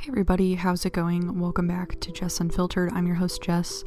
Hey 0.00 0.08
everybody, 0.08 0.54
how's 0.54 0.86
it 0.86 0.94
going? 0.94 1.38
Welcome 1.38 1.68
back 1.68 2.00
to 2.00 2.10
Jess 2.10 2.40
Unfiltered. 2.40 2.90
I'm 2.94 3.06
your 3.06 3.16
host 3.16 3.42
Jess. 3.42 3.84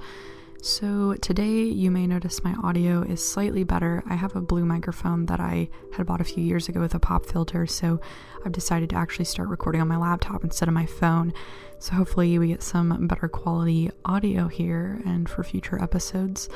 So 0.62 1.16
today 1.16 1.64
you 1.64 1.90
may 1.90 2.06
notice 2.06 2.44
my 2.44 2.54
audio 2.64 3.02
is 3.02 3.20
slightly 3.20 3.64
better. 3.64 4.04
I 4.08 4.14
have 4.14 4.36
a 4.36 4.42
blue 4.42 4.64
microphone 4.64 5.26
that 5.26 5.40
I 5.40 5.70
had 5.92 6.06
bought 6.06 6.22
a 6.22 6.24
few 6.24 6.44
years 6.44 6.70
ago 6.70 6.82
with 6.82 6.94
a 6.94 7.00
pop 7.00 7.26
filter, 7.26 7.66
so 7.66 8.00
I've 8.46 8.52
decided 8.52 8.92
to 8.92 8.96
actually 8.96 9.26
start 9.26 9.50
recording 9.50 9.82
on 9.82 9.88
my 9.88 9.98
laptop 9.98 10.44
instead 10.44 10.68
of 10.68 10.76
my 10.76 10.86
phone. 10.86 11.34
So 11.80 11.94
hopefully 11.96 12.38
we 12.38 12.50
get 12.50 12.62
some 12.62 13.08
better 13.08 13.28
quality 13.28 13.90
audio 14.06 14.48
here 14.48 15.02
and 15.08 15.28
for 15.28 15.44
future 15.44 15.82
episodes. 15.82 16.48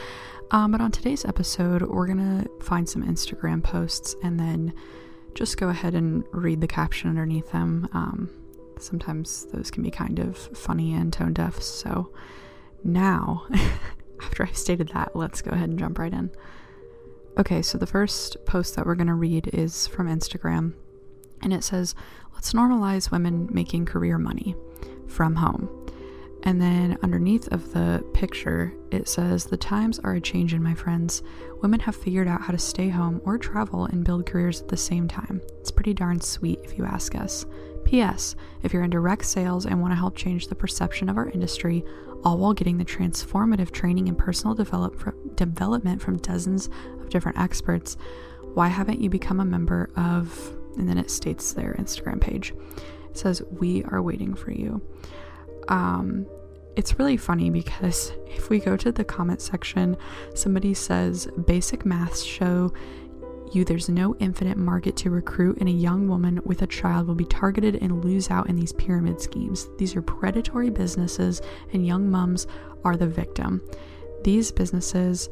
Um, 0.51 0.71
but 0.71 0.81
on 0.81 0.91
today's 0.91 1.25
episode, 1.25 1.81
we're 1.81 2.05
gonna 2.05 2.45
find 2.61 2.87
some 2.87 3.03
Instagram 3.03 3.63
posts 3.63 4.15
and 4.21 4.39
then 4.39 4.75
just 5.33 5.57
go 5.57 5.69
ahead 5.69 5.95
and 5.95 6.25
read 6.31 6.61
the 6.61 6.67
caption 6.67 7.09
underneath 7.09 7.51
them. 7.51 7.89
Um, 7.91 8.29
sometimes 8.81 9.45
those 9.53 9.71
can 9.71 9.83
be 9.83 9.91
kind 9.91 10.19
of 10.19 10.37
funny 10.37 10.93
and 10.93 11.11
tone 11.11 11.33
deaf. 11.33 11.61
So 11.61 12.11
now, 12.83 13.45
after 14.21 14.43
I've 14.43 14.57
stated 14.57 14.89
that, 14.93 15.15
let's 15.15 15.41
go 15.41 15.51
ahead 15.51 15.69
and 15.69 15.79
jump 15.79 15.99
right 15.99 16.13
in. 16.13 16.31
Okay, 17.37 17.61
so 17.61 17.77
the 17.77 17.85
first 17.85 18.37
post 18.45 18.75
that 18.75 18.85
we're 18.85 18.95
going 18.95 19.07
to 19.07 19.13
read 19.13 19.49
is 19.53 19.85
from 19.87 20.07
Instagram, 20.07 20.73
and 21.41 21.53
it 21.53 21.63
says, 21.63 21.93
Let's 22.33 22.53
normalize 22.53 23.11
women 23.11 23.47
making 23.51 23.85
career 23.85 24.17
money 24.17 24.55
from 25.07 25.35
home. 25.35 25.69
And 26.43 26.61
then 26.61 26.97
underneath 27.03 27.47
of 27.51 27.73
the 27.73 28.05
picture, 28.13 28.73
it 28.91 29.07
says, 29.07 29.45
The 29.45 29.57
times 29.57 29.99
are 29.99 30.13
a 30.13 30.21
changing, 30.21 30.63
my 30.63 30.73
friends. 30.73 31.23
Women 31.61 31.79
have 31.81 31.95
figured 31.95 32.27
out 32.27 32.41
how 32.41 32.51
to 32.51 32.57
stay 32.57 32.89
home 32.89 33.21
or 33.25 33.37
travel 33.37 33.85
and 33.85 34.05
build 34.05 34.25
careers 34.25 34.61
at 34.61 34.67
the 34.67 34.77
same 34.77 35.07
time. 35.07 35.41
It's 35.59 35.71
pretty 35.71 35.93
darn 35.93 36.21
sweet 36.21 36.59
if 36.63 36.77
you 36.77 36.85
ask 36.85 37.15
us. 37.15 37.45
P.S. 37.87 38.35
If 38.63 38.73
you're 38.73 38.83
in 38.83 38.89
direct 38.89 39.25
sales 39.25 39.65
and 39.65 39.79
want 39.79 39.91
to 39.93 39.95
help 39.95 40.15
change 40.15 40.47
the 40.47 40.55
perception 40.55 41.07
of 41.07 41.17
our 41.17 41.29
industry, 41.29 41.85
all 42.25 42.37
while 42.37 42.53
getting 42.53 42.77
the 42.77 42.83
transformative 42.83 43.71
training 43.71 44.09
and 44.09 44.17
personal 44.17 44.53
develop, 44.53 45.35
development 45.35 46.01
from 46.01 46.17
dozens 46.17 46.67
of 46.99 47.09
different 47.09 47.39
experts, 47.39 47.95
why 48.53 48.67
haven't 48.67 48.99
you 48.99 49.09
become 49.09 49.39
a 49.39 49.45
member 49.45 49.89
of? 49.95 50.53
And 50.77 50.89
then 50.89 50.97
it 50.97 51.09
states 51.09 51.53
their 51.53 51.75
Instagram 51.79 52.19
page. 52.19 52.53
It 53.09 53.17
says, 53.17 53.41
We 53.51 53.85
are 53.85 54.01
waiting 54.01 54.35
for 54.35 54.51
you. 54.51 54.81
Um, 55.69 56.27
it's 56.75 56.99
really 56.99 57.15
funny 57.15 57.49
because 57.49 58.11
if 58.27 58.49
we 58.49 58.59
go 58.59 58.75
to 58.75 58.91
the 58.91 59.05
comment 59.05 59.41
section, 59.41 59.95
somebody 60.35 60.73
says 60.73 61.27
basic 61.45 61.85
math 61.85 62.19
show 62.19 62.73
you 63.53 63.65
there's 63.65 63.89
no 63.89 64.15
infinite 64.17 64.57
market 64.57 64.95
to 64.97 65.09
recruit, 65.09 65.57
and 65.59 65.69
a 65.69 65.71
young 65.71 66.07
woman 66.07 66.41
with 66.45 66.61
a 66.61 66.67
child 66.67 67.07
will 67.07 67.15
be 67.15 67.25
targeted 67.25 67.75
and 67.81 68.03
lose 68.03 68.29
out 68.29 68.49
in 68.49 68.55
these 68.55 68.73
pyramid 68.73 69.21
schemes. 69.21 69.67
These 69.77 69.95
are 69.95 70.01
predatory 70.01 70.69
businesses, 70.69 71.41
and 71.73 71.85
young 71.85 72.09
mums 72.09 72.47
are 72.83 72.97
the 72.97 73.07
victim. 73.07 73.61
These 74.23 74.51
businesses 74.51 75.29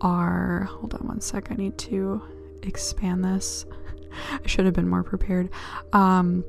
are. 0.00 0.64
Hold 0.64 0.94
on 0.94 1.06
one 1.06 1.20
sec, 1.20 1.50
I 1.50 1.54
need 1.54 1.78
to 1.78 2.22
expand 2.62 3.24
this. 3.24 3.66
I 4.32 4.46
should 4.46 4.64
have 4.64 4.74
been 4.74 4.88
more 4.88 5.02
prepared. 5.02 5.50
Um, 5.92 6.44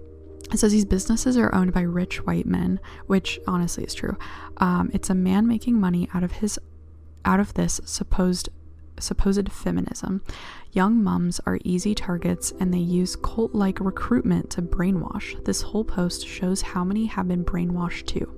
it 0.51 0.57
says 0.57 0.71
these 0.71 0.85
businesses 0.85 1.37
are 1.37 1.53
owned 1.53 1.73
by 1.73 1.81
rich 1.81 2.25
white 2.25 2.45
men, 2.45 2.79
which 3.05 3.39
honestly 3.47 3.83
is 3.83 3.93
true. 3.93 4.17
Um, 4.57 4.89
it's 4.93 5.09
a 5.09 5.15
man 5.15 5.47
making 5.47 5.79
money 5.79 6.09
out 6.13 6.23
of 6.23 6.33
his 6.33 6.57
out 7.25 7.39
of 7.39 7.53
this 7.53 7.81
supposed 7.83 8.49
supposed 9.01 9.51
feminism. 9.51 10.21
Young 10.71 11.03
mums 11.03 11.39
are 11.45 11.59
easy 11.63 11.95
targets 11.95 12.51
and 12.59 12.73
they 12.73 12.79
use 12.79 13.15
cult 13.15 13.53
like 13.53 13.79
recruitment 13.79 14.49
to 14.51 14.61
brainwash. 14.61 15.43
This 15.45 15.61
whole 15.61 15.83
post 15.83 16.27
shows 16.27 16.61
how 16.61 16.83
many 16.83 17.05
have 17.07 17.27
been 17.27 17.43
brainwashed 17.43 18.05
too. 18.05 18.33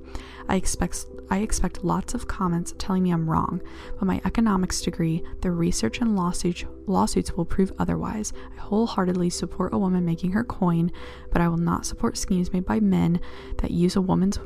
I 0.47 0.55
expect 0.55 1.05
I 1.29 1.37
expect 1.39 1.85
lots 1.85 2.13
of 2.13 2.27
comments 2.27 2.73
telling 2.77 3.03
me 3.03 3.11
I'm 3.11 3.29
wrong, 3.29 3.61
but 3.97 4.05
my 4.05 4.21
economics 4.25 4.81
degree, 4.81 5.23
the 5.41 5.51
research 5.51 6.01
and 6.01 6.15
lawsuits 6.15 6.65
lawsuits 6.87 7.33
will 7.33 7.45
prove 7.45 7.71
otherwise. 7.79 8.33
I 8.55 8.59
wholeheartedly 8.59 9.29
support 9.29 9.73
a 9.73 9.77
woman 9.77 10.03
making 10.03 10.31
her 10.31 10.43
coin, 10.43 10.91
but 11.31 11.41
I 11.41 11.47
will 11.47 11.57
not 11.57 11.85
support 11.85 12.17
schemes 12.17 12.51
made 12.51 12.65
by 12.65 12.79
men 12.79 13.21
that 13.59 13.71
use 13.71 13.95
a 13.95 14.01
woman's 14.01 14.39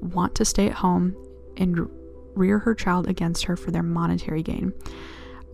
want 0.00 0.34
to 0.36 0.44
stay 0.44 0.68
at 0.68 0.74
home 0.74 1.16
and 1.56 1.88
rear 2.34 2.58
her 2.60 2.74
child 2.74 3.08
against 3.08 3.44
her 3.44 3.56
for 3.56 3.70
their 3.70 3.82
monetary 3.82 4.42
gain. 4.42 4.72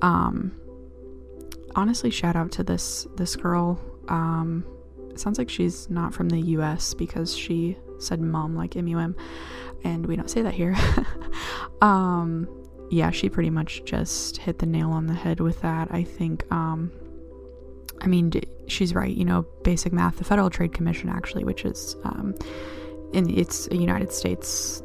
Um, 0.03 0.59
honestly, 1.75 2.11
shout 2.11 2.37
out 2.37 2.53
to 2.53 2.65
this 2.65 3.07
this 3.17 3.37
girl. 3.37 3.81
Um, 4.09 4.65
it 5.11 5.21
sounds 5.21 5.39
like 5.39 5.51
she's 5.51 5.89
not 5.91 6.15
from 6.15 6.29
the 6.29 6.41
U.S. 6.41 6.95
because 6.95 7.37
she 7.37 7.77
said 7.99 8.21
"mom" 8.21 8.55
like 8.55 8.77
M-U-M, 8.77 9.17
and 9.85 10.07
we 10.07 10.17
don't 10.17 10.31
say 10.31 10.43
that 10.43 10.55
here. 10.55 10.77
um, 11.81 12.49
yeah, 12.91 13.11
she 13.11 13.29
pretty 13.29 13.51
much 13.51 13.85
just 13.85 14.39
hit 14.39 14.59
the 14.59 14.67
nail 14.67 14.91
on 14.91 15.07
the 15.07 15.15
head 15.15 15.41
with 15.41 15.61
that. 15.63 15.89
I 15.91 16.05
think. 16.05 16.51
Um, 16.53 16.93
I 18.01 18.07
mean, 18.07 18.33
she's 18.69 18.95
right. 18.95 19.15
You 19.15 19.25
know, 19.25 19.43
basic 19.65 19.93
math. 19.93 20.17
The 20.17 20.25
Federal 20.25 20.51
Trade 20.51 20.73
Commission, 20.73 21.09
actually, 21.09 21.45
which 21.45 21.65
is 21.65 21.97
um, 22.05 22.35
in 23.13 23.29
it's 23.37 23.69
United 23.71 24.13
States. 24.13 24.83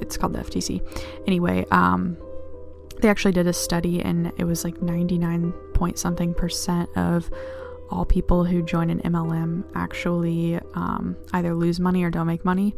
It's 0.00 0.16
called 0.16 0.32
the 0.32 0.40
FTC. 0.40 0.80
Anyway, 1.26 1.64
um, 1.70 2.16
they 3.00 3.08
actually 3.08 3.32
did 3.32 3.46
a 3.46 3.52
study 3.52 4.00
and 4.00 4.32
it 4.38 4.44
was 4.44 4.64
like 4.64 4.80
99 4.82 5.52
point 5.74 5.98
something 5.98 6.34
percent 6.34 6.88
of 6.96 7.30
all 7.90 8.04
people 8.04 8.44
who 8.44 8.62
join 8.62 8.90
an 8.90 9.00
MLM 9.00 9.64
actually 9.74 10.58
um, 10.74 11.16
either 11.32 11.54
lose 11.54 11.80
money 11.80 12.02
or 12.04 12.10
don't 12.10 12.26
make 12.26 12.44
money. 12.44 12.74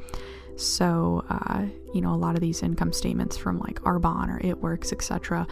So, 0.56 1.24
uh, 1.28 1.66
you 1.94 2.00
know, 2.00 2.14
a 2.14 2.16
lot 2.16 2.34
of 2.34 2.40
these 2.40 2.62
income 2.62 2.92
statements 2.92 3.36
from 3.36 3.58
like 3.60 3.80
Arbonne 3.82 4.28
or 4.28 4.40
It 4.46 4.58
Works, 4.58 4.92
etc., 4.92 5.46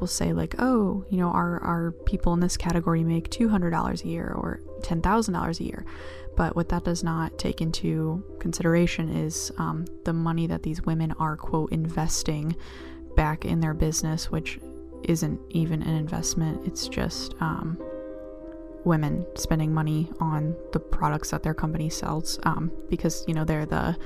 will 0.00 0.06
say 0.06 0.32
like, 0.32 0.56
oh, 0.58 1.04
you 1.08 1.18
know, 1.18 1.28
our 1.28 1.60
our 1.62 1.92
people 2.04 2.32
in 2.32 2.40
this 2.40 2.56
category 2.56 3.04
make 3.04 3.30
two 3.30 3.48
hundred 3.48 3.70
dollars 3.70 4.02
a 4.02 4.08
year 4.08 4.32
or 4.36 4.60
ten 4.82 5.00
thousand 5.00 5.34
dollars 5.34 5.60
a 5.60 5.64
year. 5.64 5.84
But 6.36 6.56
what 6.56 6.68
that 6.70 6.82
does 6.82 7.04
not 7.04 7.38
take 7.38 7.60
into 7.60 8.24
consideration 8.40 9.08
is 9.08 9.52
um, 9.58 9.84
the 10.04 10.12
money 10.12 10.46
that 10.48 10.62
these 10.64 10.82
women 10.82 11.12
are 11.12 11.36
quote 11.36 11.70
investing 11.70 12.56
back 13.16 13.44
in 13.44 13.60
their 13.60 13.74
business, 13.74 14.30
which 14.30 14.58
isn't 15.04 15.40
even 15.50 15.82
an 15.82 15.94
investment. 15.94 16.66
It's 16.66 16.88
just 16.88 17.34
um, 17.40 17.78
women 18.84 19.26
spending 19.34 19.72
money 19.72 20.10
on 20.20 20.56
the 20.72 20.80
products 20.80 21.30
that 21.30 21.42
their 21.42 21.54
company 21.54 21.88
sells 21.88 22.38
um, 22.44 22.72
because 22.88 23.24
you 23.26 23.34
know 23.34 23.44
they're 23.44 23.66
the 23.66 23.96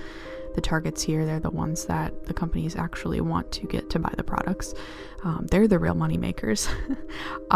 the 0.55 0.61
targets 0.61 1.03
here. 1.03 1.25
They're 1.25 1.41
the 1.41 1.51
ones 1.51 1.85
that 1.87 2.25
the 2.25 2.35
companies 2.35 2.75
actually 2.75 3.21
want 3.21 3.53
to 3.53 3.67
get 3.67 3.91
to 3.91 3.99
buy 3.99 4.13
the 4.17 4.25
products. 4.25 4.75
Um, 5.23 5.47
they're 5.51 5.69
the 5.69 5.79
real 5.79 5.95
money 5.95 6.17
makers. 6.17 6.69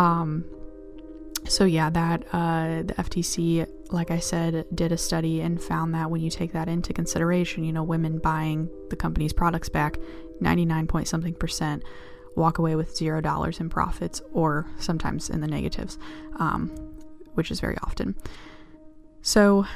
so 1.48 1.64
yeah, 1.64 1.90
that 1.90 2.24
uh, 2.32 2.82
the 2.82 2.94
FTC, 2.94 3.66
like 3.90 4.10
I 4.10 4.18
said, 4.18 4.66
did 4.74 4.92
a 4.92 4.98
study 4.98 5.40
and 5.40 5.60
found 5.60 5.94
that 5.94 6.10
when 6.10 6.20
you 6.20 6.30
take 6.30 6.52
that 6.52 6.68
into 6.68 6.92
consideration, 6.92 7.64
you 7.64 7.72
know, 7.72 7.82
women 7.82 8.18
buying 8.18 8.68
the 8.90 8.96
company's 8.96 9.32
products 9.32 9.68
back, 9.68 9.98
99 10.40 10.86
point 10.86 11.08
something 11.08 11.34
percent 11.34 11.82
walk 12.36 12.58
away 12.58 12.74
with 12.76 12.96
zero 12.96 13.20
dollars 13.20 13.60
in 13.60 13.68
profits 13.68 14.22
or 14.32 14.66
sometimes 14.78 15.28
in 15.28 15.40
the 15.40 15.46
negatives, 15.46 15.98
um, 16.36 16.68
which 17.34 17.50
is 17.50 17.60
very 17.60 17.76
often. 17.82 18.14
So, 19.20 19.66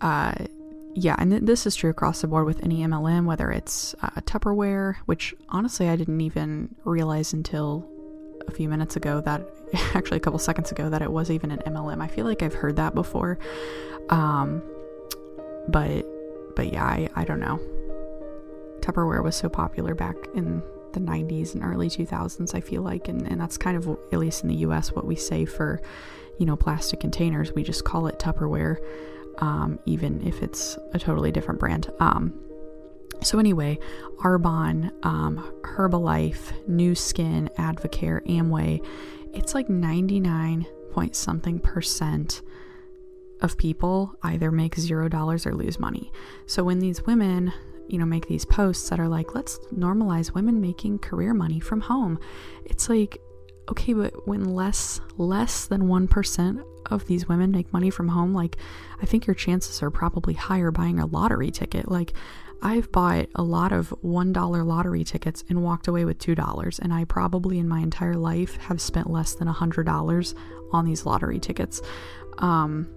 uh, 0.00 0.32
yeah, 0.94 1.16
and 1.18 1.30
th- 1.30 1.42
this 1.42 1.66
is 1.66 1.74
true 1.76 1.90
across 1.90 2.20
the 2.20 2.26
board 2.28 2.46
with 2.46 2.62
any 2.62 2.80
MLM, 2.80 3.24
whether 3.24 3.50
it's 3.50 3.94
uh, 4.02 4.10
Tupperware, 4.22 4.96
which 5.06 5.34
honestly 5.48 5.88
I 5.88 5.96
didn't 5.96 6.20
even 6.20 6.74
realize 6.84 7.32
until 7.32 7.88
a 8.46 8.50
few 8.50 8.68
minutes 8.68 8.96
ago 8.96 9.20
that 9.22 9.42
actually 9.94 10.16
a 10.18 10.20
couple 10.20 10.38
seconds 10.38 10.70
ago 10.72 10.88
that 10.88 11.02
it 11.02 11.10
was 11.10 11.30
even 11.30 11.50
an 11.50 11.58
MLM. 11.66 12.02
I 12.02 12.08
feel 12.08 12.24
like 12.24 12.42
I've 12.42 12.54
heard 12.54 12.76
that 12.76 12.94
before. 12.94 13.38
Um, 14.08 14.62
but 15.68 16.04
but 16.56 16.72
yeah, 16.72 16.84
I, 16.84 17.08
I 17.14 17.24
don't 17.24 17.40
know. 17.40 17.58
Tupperware 18.80 19.22
was 19.22 19.36
so 19.36 19.48
popular 19.48 19.94
back 19.94 20.16
in 20.34 20.62
the 20.92 21.00
90s 21.00 21.54
and 21.54 21.62
early 21.62 21.88
2000s, 21.88 22.54
I 22.54 22.60
feel 22.60 22.82
like, 22.82 23.08
and, 23.08 23.26
and 23.26 23.40
that's 23.40 23.56
kind 23.56 23.76
of, 23.76 23.88
at 24.12 24.18
least 24.18 24.42
in 24.42 24.48
the 24.48 24.56
US, 24.56 24.92
what 24.92 25.06
we 25.06 25.16
say 25.16 25.44
for, 25.44 25.80
you 26.38 26.46
know, 26.46 26.56
plastic 26.56 27.00
containers. 27.00 27.52
We 27.52 27.62
just 27.62 27.84
call 27.84 28.06
it 28.06 28.18
Tupperware, 28.18 28.78
um, 29.38 29.78
even 29.86 30.26
if 30.26 30.42
it's 30.42 30.78
a 30.92 30.98
totally 30.98 31.30
different 31.30 31.60
brand. 31.60 31.90
Um, 32.00 32.34
so 33.22 33.38
anyway, 33.38 33.78
Arbonne, 34.22 34.92
um, 35.04 35.52
Herbalife, 35.62 36.52
Nu 36.66 36.94
Skin, 36.94 37.50
Advocare, 37.58 38.26
Amway, 38.26 38.84
it's 39.32 39.54
like 39.54 39.68
99 39.68 40.66
point 40.92 41.14
something 41.14 41.58
percent 41.60 42.42
of 43.40 43.56
people 43.56 44.14
either 44.22 44.50
make 44.50 44.74
zero 44.76 45.08
dollars 45.08 45.46
or 45.46 45.54
lose 45.54 45.78
money. 45.78 46.12
So 46.46 46.62
when 46.64 46.78
these 46.80 47.06
women, 47.06 47.52
you 47.88 47.98
know, 47.98 48.04
make 48.04 48.26
these 48.26 48.44
posts 48.44 48.88
that 48.90 49.00
are 49.00 49.08
like, 49.08 49.34
let's 49.34 49.58
normalize 49.74 50.34
women 50.34 50.60
making 50.60 50.98
career 50.98 51.32
money 51.32 51.60
from 51.60 51.80
home, 51.80 52.18
it's 52.64 52.88
like, 52.88 53.18
okay, 53.70 53.92
but 53.92 54.26
when 54.26 54.44
less 54.44 55.00
less 55.16 55.66
than 55.66 55.82
1% 55.82 56.64
of 56.86 57.06
these 57.06 57.28
women 57.28 57.50
make 57.50 57.72
money 57.72 57.90
from 57.90 58.08
home, 58.08 58.34
like 58.34 58.56
I 59.00 59.06
think 59.06 59.26
your 59.26 59.34
chances 59.34 59.82
are 59.82 59.90
probably 59.90 60.34
higher 60.34 60.70
buying 60.70 60.98
a 60.98 61.06
lottery 61.06 61.50
ticket. 61.50 61.90
Like 61.90 62.12
I've 62.62 62.90
bought 62.92 63.26
a 63.34 63.42
lot 63.42 63.72
of 63.72 63.88
$1 64.04 64.66
lottery 64.66 65.04
tickets 65.04 65.44
and 65.48 65.62
walked 65.62 65.88
away 65.88 66.04
with 66.04 66.18
$2 66.18 66.78
and 66.80 66.92
I 66.92 67.04
probably 67.04 67.58
in 67.58 67.68
my 67.68 67.80
entire 67.80 68.16
life 68.16 68.56
have 68.56 68.80
spent 68.80 69.10
less 69.10 69.34
than 69.34 69.48
$100 69.48 70.34
on 70.72 70.84
these 70.84 71.06
lottery 71.06 71.38
tickets. 71.38 71.80
Um 72.38 72.88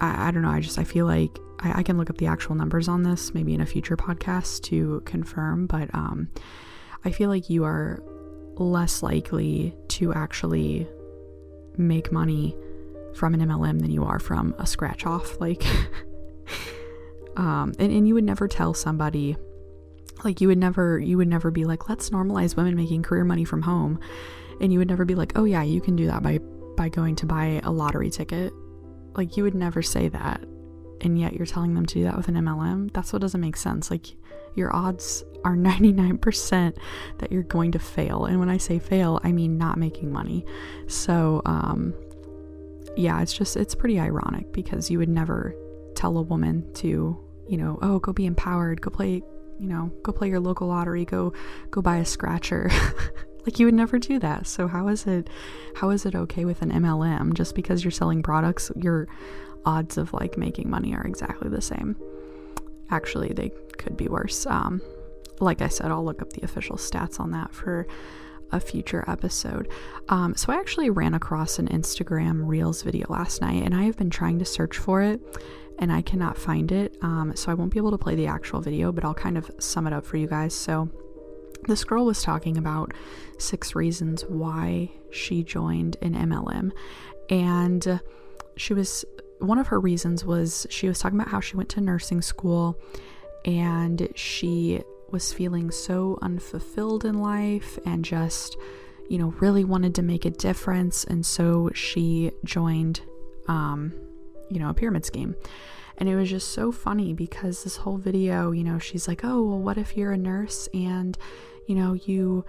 I, 0.00 0.28
I 0.28 0.30
don't 0.30 0.42
know, 0.42 0.50
I 0.50 0.60
just 0.60 0.78
I 0.78 0.84
feel 0.84 1.06
like 1.06 1.38
I, 1.60 1.80
I 1.80 1.82
can 1.82 1.98
look 1.98 2.10
up 2.10 2.18
the 2.18 2.26
actual 2.26 2.54
numbers 2.54 2.88
on 2.88 3.02
this 3.02 3.34
maybe 3.34 3.54
in 3.54 3.60
a 3.60 3.66
future 3.66 3.96
podcast 3.96 4.62
to 4.64 5.02
confirm, 5.04 5.66
but 5.66 5.94
um 5.94 6.28
I 7.04 7.10
feel 7.10 7.28
like 7.28 7.50
you 7.50 7.64
are 7.64 8.02
less 8.56 9.02
likely 9.02 9.74
to 9.88 10.12
actually 10.12 10.86
make 11.76 12.12
money 12.12 12.56
from 13.14 13.34
an 13.34 13.40
MLM 13.40 13.80
than 13.80 13.90
you 13.90 14.04
are 14.04 14.18
from 14.18 14.54
a 14.58 14.66
scratch 14.66 15.06
off. 15.06 15.40
Like, 15.40 15.64
um, 17.36 17.72
and, 17.78 17.92
and 17.92 18.06
you 18.06 18.14
would 18.14 18.24
never 18.24 18.48
tell 18.48 18.74
somebody, 18.74 19.36
like, 20.24 20.40
you 20.40 20.48
would 20.48 20.58
never, 20.58 20.98
you 20.98 21.16
would 21.16 21.28
never 21.28 21.50
be 21.50 21.64
like, 21.64 21.88
let's 21.88 22.10
normalize 22.10 22.56
women 22.56 22.76
making 22.76 23.02
career 23.02 23.24
money 23.24 23.44
from 23.44 23.62
home. 23.62 23.98
And 24.60 24.72
you 24.72 24.78
would 24.78 24.88
never 24.88 25.04
be 25.04 25.14
like, 25.14 25.32
oh, 25.36 25.44
yeah, 25.44 25.62
you 25.62 25.80
can 25.80 25.96
do 25.96 26.06
that 26.06 26.22
by, 26.22 26.38
by 26.76 26.88
going 26.88 27.16
to 27.16 27.26
buy 27.26 27.60
a 27.64 27.70
lottery 27.70 28.10
ticket. 28.10 28.52
Like, 29.14 29.36
you 29.36 29.42
would 29.42 29.54
never 29.54 29.82
say 29.82 30.08
that. 30.08 30.42
And 31.00 31.18
yet 31.18 31.32
you're 31.32 31.46
telling 31.46 31.74
them 31.74 31.86
to 31.86 31.94
do 31.94 32.04
that 32.04 32.16
with 32.16 32.28
an 32.28 32.34
MLM. 32.34 32.92
That's 32.92 33.12
what 33.12 33.22
doesn't 33.22 33.40
make 33.40 33.56
sense. 33.56 33.90
Like, 33.90 34.06
your 34.54 34.74
odds 34.74 35.24
are 35.44 35.56
99% 35.56 36.76
that 37.18 37.32
you're 37.32 37.42
going 37.42 37.72
to 37.72 37.78
fail. 37.78 38.26
And 38.26 38.38
when 38.38 38.48
I 38.48 38.58
say 38.58 38.78
fail, 38.78 39.20
I 39.24 39.32
mean 39.32 39.58
not 39.58 39.78
making 39.78 40.12
money. 40.12 40.44
So, 40.86 41.42
um, 41.44 41.94
yeah, 42.96 43.20
it's 43.22 43.32
just, 43.32 43.56
it's 43.56 43.74
pretty 43.74 43.98
ironic 43.98 44.52
because 44.52 44.90
you 44.90 44.98
would 44.98 45.08
never 45.08 45.56
tell 46.02 46.18
a 46.18 46.22
woman 46.22 46.66
to, 46.74 47.16
you 47.46 47.56
know, 47.56 47.78
oh, 47.80 48.00
go 48.00 48.12
be 48.12 48.26
empowered, 48.26 48.80
go 48.80 48.90
play, 48.90 49.22
you 49.60 49.68
know, 49.68 49.92
go 50.02 50.10
play 50.10 50.28
your 50.28 50.40
local 50.40 50.66
lottery, 50.66 51.04
go, 51.04 51.32
go 51.70 51.80
buy 51.80 51.98
a 51.98 52.04
scratcher. 52.04 52.68
like 53.46 53.60
you 53.60 53.66
would 53.66 53.74
never 53.74 54.00
do 54.00 54.18
that. 54.18 54.48
So 54.48 54.66
how 54.66 54.88
is 54.88 55.06
it, 55.06 55.30
how 55.76 55.90
is 55.90 56.04
it 56.04 56.16
okay 56.16 56.44
with 56.44 56.60
an 56.60 56.72
MLM? 56.72 57.34
Just 57.34 57.54
because 57.54 57.84
you're 57.84 57.92
selling 57.92 58.20
products, 58.20 58.72
your 58.74 59.06
odds 59.64 59.96
of 59.96 60.12
like 60.12 60.36
making 60.36 60.68
money 60.68 60.92
are 60.92 61.06
exactly 61.06 61.48
the 61.48 61.62
same. 61.62 61.96
Actually, 62.90 63.32
they 63.32 63.52
could 63.78 63.96
be 63.96 64.08
worse. 64.08 64.44
Um, 64.46 64.82
like 65.38 65.62
I 65.62 65.68
said, 65.68 65.92
I'll 65.92 66.04
look 66.04 66.20
up 66.20 66.32
the 66.32 66.42
official 66.42 66.76
stats 66.76 67.20
on 67.20 67.30
that 67.30 67.54
for 67.54 67.86
a 68.50 68.58
future 68.58 69.04
episode. 69.06 69.68
Um, 70.08 70.34
so 70.34 70.52
I 70.52 70.56
actually 70.56 70.90
ran 70.90 71.14
across 71.14 71.60
an 71.60 71.68
Instagram 71.68 72.48
Reels 72.48 72.82
video 72.82 73.06
last 73.08 73.40
night, 73.40 73.62
and 73.62 73.72
I 73.72 73.84
have 73.84 73.96
been 73.96 74.10
trying 74.10 74.40
to 74.40 74.44
search 74.44 74.76
for 74.78 75.00
it, 75.00 75.20
and 75.78 75.92
I 75.92 76.02
cannot 76.02 76.36
find 76.36 76.70
it. 76.70 76.96
Um, 77.02 77.34
so 77.34 77.50
I 77.50 77.54
won't 77.54 77.72
be 77.72 77.78
able 77.78 77.90
to 77.90 77.98
play 77.98 78.14
the 78.14 78.26
actual 78.26 78.60
video, 78.60 78.92
but 78.92 79.04
I'll 79.04 79.14
kind 79.14 79.36
of 79.36 79.50
sum 79.58 79.86
it 79.86 79.92
up 79.92 80.04
for 80.04 80.16
you 80.16 80.26
guys. 80.26 80.54
So 80.54 80.88
this 81.66 81.84
girl 81.84 82.04
was 82.04 82.22
talking 82.22 82.56
about 82.56 82.92
six 83.38 83.74
reasons 83.74 84.24
why 84.26 84.90
she 85.10 85.42
joined 85.42 85.96
an 86.02 86.14
MLM, 86.14 86.72
and 87.30 88.00
she 88.56 88.74
was 88.74 89.04
one 89.38 89.58
of 89.58 89.68
her 89.68 89.80
reasons 89.80 90.24
was 90.24 90.66
she 90.70 90.86
was 90.86 90.98
talking 90.98 91.18
about 91.18 91.30
how 91.30 91.40
she 91.40 91.56
went 91.56 91.68
to 91.68 91.80
nursing 91.80 92.22
school 92.22 92.78
and 93.44 94.08
she 94.14 94.82
was 95.10 95.32
feeling 95.32 95.70
so 95.70 96.18
unfulfilled 96.22 97.04
in 97.04 97.20
life 97.20 97.78
and 97.84 98.04
just, 98.04 98.56
you 99.08 99.18
know, 99.18 99.34
really 99.40 99.64
wanted 99.64 99.94
to 99.96 100.02
make 100.02 100.24
a 100.24 100.30
difference. 100.30 101.04
And 101.04 101.26
so 101.26 101.70
she 101.74 102.30
joined, 102.44 103.02
um, 103.48 103.92
you 104.52 104.60
know, 104.60 104.70
a 104.70 104.74
pyramid 104.74 105.04
scheme. 105.04 105.36
And 105.98 106.08
it 106.08 106.16
was 106.16 106.30
just 106.30 106.52
so 106.52 106.72
funny 106.72 107.12
because 107.12 107.64
this 107.64 107.76
whole 107.76 107.96
video, 107.96 108.50
you 108.50 108.64
know, 108.64 108.78
she's 108.78 109.06
like, 109.06 109.24
oh, 109.24 109.42
well, 109.42 109.58
what 109.58 109.78
if 109.78 109.96
you're 109.96 110.12
a 110.12 110.16
nurse 110.16 110.68
and, 110.72 111.16
you 111.66 111.74
know, 111.74 111.94
you 111.94 112.44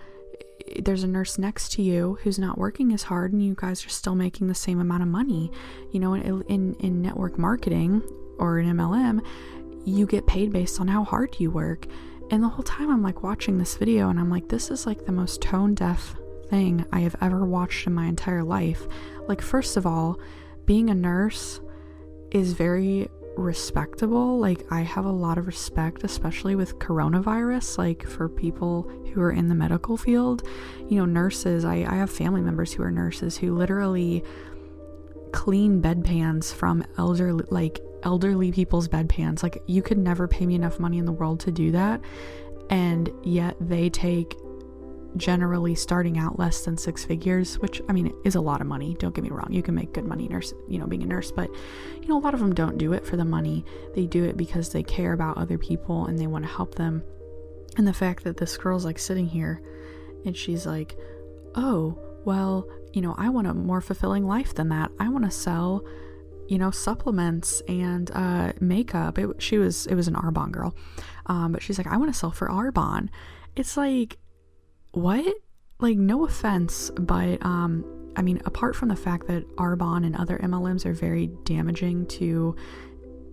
there's 0.79 1.03
a 1.03 1.07
nurse 1.07 1.37
next 1.37 1.73
to 1.73 1.81
you 1.81 2.17
who's 2.23 2.39
not 2.39 2.57
working 2.57 2.93
as 2.93 3.03
hard 3.03 3.33
and 3.33 3.43
you 3.43 3.53
guys 3.55 3.85
are 3.85 3.89
still 3.89 4.15
making 4.15 4.47
the 4.47 4.55
same 4.55 4.79
amount 4.79 5.03
of 5.03 5.09
money? 5.09 5.51
You 5.91 5.99
know 5.99 6.13
in 6.13 6.41
in, 6.43 6.75
in 6.79 7.01
network 7.01 7.37
marketing 7.37 8.01
or 8.39 8.59
in 8.59 8.67
MLM 8.75 9.23
you 9.85 10.05
get 10.05 10.25
paid 10.25 10.51
based 10.51 10.79
on 10.79 10.87
how 10.87 11.03
hard 11.03 11.35
you 11.39 11.51
work. 11.51 11.87
And 12.31 12.41
the 12.41 12.47
whole 12.47 12.63
time 12.63 12.89
I'm 12.89 13.03
like 13.03 13.21
watching 13.21 13.57
this 13.57 13.75
video 13.75 14.09
and 14.09 14.19
I'm 14.19 14.29
like 14.29 14.47
this 14.47 14.71
is 14.71 14.85
like 14.85 15.05
the 15.05 15.11
most 15.11 15.41
tone 15.41 15.75
deaf 15.75 16.15
thing 16.49 16.85
I 16.91 17.01
have 17.01 17.15
ever 17.21 17.45
watched 17.45 17.85
in 17.87 17.93
my 17.93 18.05
entire 18.05 18.43
life. 18.43 18.87
Like 19.27 19.41
first 19.41 19.77
of 19.77 19.85
all 19.85 20.19
being 20.65 20.89
a 20.89 20.95
nurse 20.95 21.59
is 22.33 22.53
very 22.53 23.09
respectable. 23.37 24.37
Like, 24.39 24.65
I 24.71 24.81
have 24.81 25.05
a 25.05 25.11
lot 25.11 25.37
of 25.37 25.47
respect, 25.47 26.03
especially 26.03 26.55
with 26.55 26.79
coronavirus, 26.79 27.77
like 27.77 28.05
for 28.05 28.29
people 28.29 28.91
who 29.13 29.21
are 29.21 29.31
in 29.31 29.47
the 29.47 29.55
medical 29.55 29.97
field. 29.97 30.47
You 30.89 30.97
know, 30.97 31.05
nurses, 31.05 31.65
I, 31.65 31.75
I 31.75 31.95
have 31.95 32.11
family 32.11 32.41
members 32.41 32.73
who 32.73 32.83
are 32.83 32.91
nurses 32.91 33.37
who 33.37 33.55
literally 33.55 34.23
clean 35.31 35.81
bedpans 35.81 36.53
from 36.53 36.83
elderly, 36.97 37.45
like, 37.49 37.79
elderly 38.03 38.51
people's 38.51 38.87
bedpans. 38.87 39.41
Like, 39.41 39.63
you 39.65 39.81
could 39.81 39.97
never 39.97 40.27
pay 40.27 40.45
me 40.45 40.55
enough 40.55 40.79
money 40.79 40.97
in 40.97 41.05
the 41.05 41.11
world 41.11 41.39
to 41.41 41.51
do 41.51 41.71
that. 41.71 42.01
And 42.69 43.09
yet 43.23 43.55
they 43.59 43.89
take 43.89 44.35
generally 45.17 45.75
starting 45.75 46.17
out 46.17 46.39
less 46.39 46.65
than 46.65 46.77
six 46.77 47.05
figures, 47.05 47.59
which 47.59 47.81
I 47.89 47.93
mean 47.93 48.13
is 48.23 48.35
a 48.35 48.41
lot 48.41 48.61
of 48.61 48.67
money. 48.67 48.95
Don't 48.99 49.13
get 49.13 49.23
me 49.23 49.29
wrong, 49.29 49.51
you 49.51 49.63
can 49.63 49.75
make 49.75 49.93
good 49.93 50.05
money 50.05 50.27
nurse, 50.27 50.53
you 50.67 50.79
know, 50.79 50.87
being 50.87 51.03
a 51.03 51.07
nurse, 51.07 51.31
but 51.31 51.49
you 52.01 52.07
know, 52.07 52.17
a 52.17 52.19
lot 52.19 52.33
of 52.33 52.39
them 52.39 52.53
don't 52.53 52.77
do 52.77 52.93
it 52.93 53.05
for 53.05 53.17
the 53.17 53.25
money. 53.25 53.65
They 53.95 54.05
do 54.05 54.23
it 54.23 54.37
because 54.37 54.69
they 54.69 54.83
care 54.83 55.13
about 55.13 55.37
other 55.37 55.57
people 55.57 56.07
and 56.07 56.17
they 56.17 56.27
want 56.27 56.45
to 56.45 56.51
help 56.51 56.75
them. 56.75 57.03
And 57.77 57.87
the 57.87 57.93
fact 57.93 58.23
that 58.23 58.37
this 58.37 58.57
girl's 58.57 58.85
like 58.85 58.99
sitting 58.99 59.27
here 59.27 59.61
and 60.25 60.35
she's 60.35 60.65
like, 60.65 60.97
"Oh, 61.55 61.97
well, 62.25 62.67
you 62.93 63.01
know, 63.01 63.15
I 63.17 63.29
want 63.29 63.47
a 63.47 63.53
more 63.53 63.81
fulfilling 63.81 64.25
life 64.25 64.53
than 64.53 64.69
that. 64.69 64.91
I 64.99 65.09
want 65.09 65.25
to 65.25 65.31
sell 65.31 65.83
you 66.47 66.57
know 66.57 66.71
supplements 66.71 67.61
and 67.67 68.11
uh, 68.13 68.53
makeup 68.59 69.17
it, 69.17 69.41
she 69.41 69.57
was 69.57 69.87
it 69.87 69.95
was 69.95 70.07
an 70.07 70.15
arbonne 70.15 70.51
girl 70.51 70.75
um, 71.27 71.51
but 71.51 71.61
she's 71.61 71.77
like 71.77 71.87
i 71.87 71.97
want 71.97 72.13
to 72.13 72.17
sell 72.17 72.31
for 72.31 72.47
arbonne 72.49 73.09
it's 73.55 73.77
like 73.77 74.17
what? 74.93 75.35
Like, 75.79 75.97
no 75.97 76.25
offense, 76.25 76.91
but 76.95 77.43
um, 77.45 77.83
I 78.15 78.21
mean, 78.21 78.41
apart 78.45 78.75
from 78.75 78.89
the 78.89 78.95
fact 78.95 79.27
that 79.27 79.47
Arbonne 79.57 80.05
and 80.05 80.15
other 80.15 80.37
MLMs 80.37 80.85
are 80.85 80.93
very 80.93 81.27
damaging 81.43 82.05
to 82.07 82.55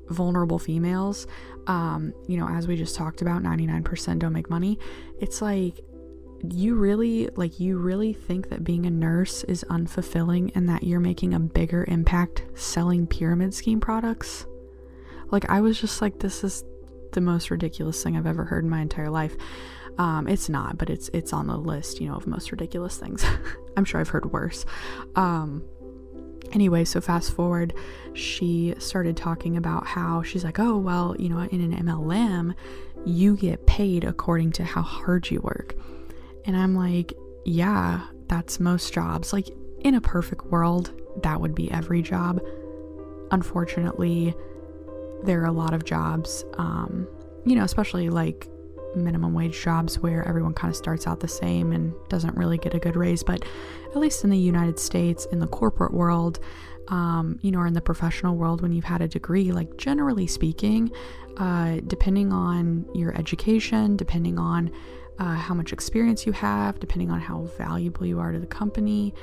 vulnerable 0.09 0.59
females, 0.59 1.27
um, 1.67 2.13
you 2.27 2.37
know, 2.37 2.49
as 2.49 2.67
we 2.67 2.77
just 2.77 2.97
talked 2.97 3.23
about, 3.23 3.43
99% 3.43 4.19
don't 4.19 4.33
make 4.33 4.51
money. 4.51 4.79
It's 5.21 5.41
like, 5.41 5.81
you 6.49 6.75
really 6.75 7.29
like 7.37 7.61
you 7.61 7.77
really 7.77 8.13
think 8.15 8.49
that 8.49 8.65
being 8.65 8.87
a 8.87 8.91
nurse 8.91 9.45
is 9.45 9.65
unfulfilling 9.69 10.51
and 10.55 10.69
that 10.69 10.83
you're 10.83 11.01
making 11.01 11.35
a 11.35 11.41
bigger 11.41 11.85
impact 11.89 12.45
selling 12.55 13.07
pyramid 13.07 13.53
scheme 13.53 13.79
products 13.79 14.47
like 15.31 15.49
i 15.51 15.61
was 15.61 15.79
just 15.79 16.01
like 16.01 16.19
this 16.21 16.43
is 16.43 16.65
the 17.13 17.21
most 17.21 17.51
ridiculous 17.51 18.03
thing 18.03 18.17
i've 18.17 18.27
ever 18.27 18.45
heard 18.45 18.65
in 18.65 18.71
my 18.71 18.81
entire 18.81 19.11
life 19.11 19.37
um, 19.99 20.29
it's 20.29 20.49
not, 20.49 20.79
but 20.79 20.91
it's 20.91 21.11
it's 21.13 21.33
on 21.33 21.47
the 21.47 21.57
list, 21.57 22.01
you 22.01 22.09
know, 22.09 22.15
of 22.15 22.27
most 22.27 22.51
ridiculous 22.53 22.97
things. 22.97 23.25
I'm 23.77 23.85
sure 23.85 24.01
I've 24.01 24.09
heard 24.09 24.33
worse. 24.33 24.65
Um, 25.17 25.65
anyway, 26.53 26.85
so 26.85 27.01
fast 27.01 27.33
forward, 27.33 27.75
she 28.15 28.75
started 28.79 29.17
talking 29.17 29.57
about 29.57 29.87
how 29.87 30.23
she's 30.23 30.45
like, 30.45 30.59
oh 30.59 30.77
well, 30.79 31.17
you 31.19 31.29
know, 31.29 31.41
in 31.41 31.61
an 31.61 31.85
MLM, 31.87 32.55
you 33.05 33.37
get 33.37 33.67
paid 33.67 34.05
according 34.05 34.53
to 34.53 34.65
how 34.65 34.83
hard 34.83 35.31
you 35.31 35.41
work, 35.41 35.75
and 36.45 36.57
I'm 36.57 36.75
like, 36.75 37.13
yeah, 37.45 38.07
that's 38.29 38.61
most 38.61 38.93
jobs. 38.93 39.33
Like 39.33 39.49
in 39.81 39.95
a 39.95 40.01
perfect 40.01 40.47
world, 40.47 40.93
that 41.23 41.41
would 41.41 41.55
be 41.55 41.71
every 41.71 42.03
job. 42.03 42.41
Unfortunately, 43.31 44.35
there 45.23 45.43
are 45.43 45.47
a 45.47 45.53
lot 45.53 45.75
of 45.75 45.85
jobs, 45.85 46.45
um, 46.55 47.07
you 47.45 47.55
know, 47.55 47.65
especially 47.65 48.09
like 48.11 48.49
minimum 48.95 49.35
wage 49.35 49.61
jobs 49.61 49.99
where 49.99 50.27
everyone 50.27 50.55
kind 50.55 50.71
of 50.71 50.77
starts 50.77 51.07
out 51.07 51.21
the 51.21 51.29
same 51.29 51.73
and 51.73 51.93
doesn't 52.09 52.37
really 52.37 52.59
get 52.59 52.75
a 52.75 52.79
good 52.79 52.97
raise. 52.97 53.23
But 53.23 53.45
at 53.91 53.97
least 53.97 54.25
in 54.25 54.31
the 54.31 54.39
United 54.39 54.79
States, 54.79 55.27
in 55.27 55.41
the 55.41 55.47
corporate 55.47 55.93
world, 55.93 56.41
um, 56.89 57.39
you 57.43 57.51
know, 57.51 57.61
or 57.61 57.67
in 57.67 57.75
the 57.75 57.81
professional 57.81 58.37
world, 58.37 58.63
when 58.63 58.73
you've 58.73 58.85
had 58.85 59.01
a 59.01 59.09
degree, 59.09 59.53
like 59.53 59.77
generally 59.77 60.27
speaking, 60.27 60.91
uh, 61.37 61.79
depending 61.87 62.33
on 62.33 62.85
your 62.95 63.17
education, 63.17 63.97
depending 63.97 64.39
on 64.39 64.71
uh, 65.19 65.35
how 65.35 65.55
much 65.55 65.73
experience 65.73 66.27
you 66.27 66.33
have, 66.33 66.81
depending 66.81 67.11
on 67.11 67.21
how 67.21 67.43
valuable 67.57 68.07
you 68.07 68.19
are 68.19 68.33
to 68.33 68.39
the 68.39 68.47
company, 68.47 69.15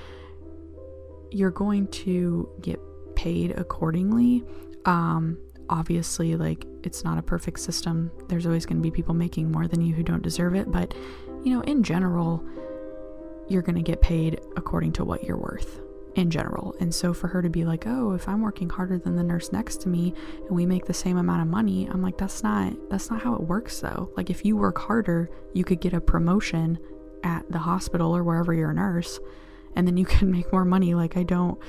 you're 1.31 1.51
going 1.51 1.88
to 1.88 2.50
get 2.62 2.79
paid 3.15 3.51
accordingly. 3.51 4.43
Um, 4.86 5.38
obviously 5.69 6.36
like 6.36 6.65
it's 6.83 7.03
not 7.03 7.17
a 7.17 7.21
perfect 7.21 7.59
system 7.59 8.12
there's 8.29 8.45
always 8.45 8.65
going 8.65 8.77
to 8.77 8.83
be 8.83 8.91
people 8.91 9.13
making 9.13 9.51
more 9.51 9.67
than 9.67 9.81
you 9.81 9.93
who 9.93 10.03
don't 10.03 10.24
deserve 10.24 10.55
it 10.55 10.71
but 10.71 10.93
you 11.43 11.53
know 11.53 11.62
in 11.62 11.83
general 11.83 12.43
you're 13.50 13.62
going 13.62 13.75
to 13.75 13.81
get 13.81 14.01
paid 14.01 14.39
according 14.55 14.91
to 14.91 15.05
what 15.05 15.24
you're 15.24 15.38
worth 15.38 15.81
in 16.17 16.31
general. 16.31 16.75
And 16.79 16.93
so 16.93 17.13
for 17.13 17.27
her 17.27 17.41
to 17.41 17.50
be 17.50 17.63
like, 17.63 17.86
"Oh, 17.86 18.13
if 18.13 18.27
I'm 18.27 18.41
working 18.41 18.69
harder 18.69 18.97
than 18.97 19.15
the 19.15 19.24
nurse 19.24 19.51
next 19.51 19.81
to 19.81 19.89
me 19.89 20.13
and 20.47 20.55
we 20.55 20.65
make 20.65 20.86
the 20.86 20.93
same 20.93 21.17
amount 21.17 21.43
of 21.43 21.47
money." 21.47 21.88
I'm 21.88 22.01
like, 22.01 22.17
"That's 22.17 22.43
not 22.43 22.74
that's 22.89 23.09
not 23.09 23.21
how 23.21 23.36
it 23.36 23.41
works 23.41 23.79
though. 23.79 24.12
Like 24.17 24.29
if 24.29 24.43
you 24.43 24.57
work 24.57 24.79
harder, 24.79 25.29
you 25.53 25.63
could 25.63 25.79
get 25.79 25.93
a 25.93 26.01
promotion 26.01 26.79
at 27.24 27.50
the 27.51 27.59
hospital 27.59 28.15
or 28.15 28.24
wherever 28.24 28.53
you're 28.53 28.71
a 28.71 28.74
nurse 28.74 29.19
and 29.75 29.88
then 29.88 29.97
you 29.97 30.05
can 30.05 30.31
make 30.38 30.51
more 30.51 30.65
money. 30.65 30.93
Like 30.93 31.17
I 31.17 31.24
don't 31.24 31.59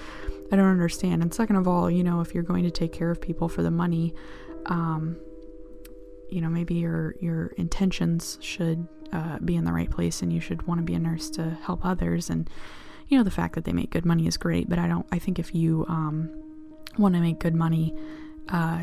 I 0.51 0.57
don't 0.57 0.67
understand. 0.71 1.23
And 1.23 1.33
second 1.33 1.57
of 1.57 1.69
all, 1.69 1.91
you 1.91 2.03
know, 2.03 2.21
if 2.21 2.35
you're 2.35 2.43
going 2.43 2.65
to 2.65 2.71
take 2.71 2.93
care 2.93 3.11
of 3.11 3.21
people 3.21 3.49
for 3.49 3.63
the 3.63 3.71
money, 3.71 4.15
um 4.67 5.17
you 6.31 6.43
know, 6.43 6.49
maybe 6.49 6.75
your 6.75 7.15
your 7.21 7.49
intentions 7.57 8.39
should 8.41 8.87
uh, 9.13 9.39
be 9.39 9.57
in 9.57 9.65
the 9.65 9.73
right 9.73 9.91
place 9.91 10.23
and 10.23 10.33
you 10.33 10.41
should 10.41 10.67
want 10.67 10.79
to 10.79 10.85
be 10.85 10.95
a 10.95 10.99
nurse 10.99 11.31
to 11.31 11.57
help 11.63 11.85
others 11.85 12.31
and 12.31 12.49
you 13.09 13.17
know 13.17 13.25
the 13.25 13.31
fact 13.31 13.55
that 13.55 13.65
they 13.65 13.73
make 13.73 13.91
good 13.91 14.05
money 14.05 14.27
is 14.27 14.37
great 14.37 14.69
but 14.69 14.79
i 14.79 14.87
don't 14.87 15.07
i 15.13 15.19
think 15.19 15.39
if 15.39 15.55
you 15.55 15.85
um, 15.89 16.31
want 16.99 17.15
to 17.15 17.21
make 17.21 17.39
good 17.39 17.55
money 17.55 17.95
uh, 18.51 18.83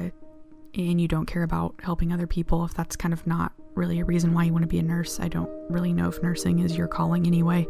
and 0.74 1.00
you 1.00 1.08
don't 1.08 1.26
care 1.26 1.44
about 1.44 1.76
helping 1.84 2.12
other 2.12 2.28
people 2.28 2.66
if 2.66 2.74
that's 2.74 2.96
kind 2.96 3.14
of 3.14 3.26
not 3.28 3.54
really 3.76 4.00
a 4.00 4.06
reason 4.06 4.34
why 4.34 4.44
you 4.44 4.52
want 4.52 4.64
to 4.64 4.68
be 4.68 4.80
a 4.80 4.84
nurse 4.84 5.20
i 5.20 5.28
don't 5.28 5.50
really 5.70 5.94
know 5.94 6.08
if 6.08 6.22
nursing 6.24 6.60
is 6.60 6.76
your 6.76 6.88
calling 6.88 7.28
anyway 7.28 7.68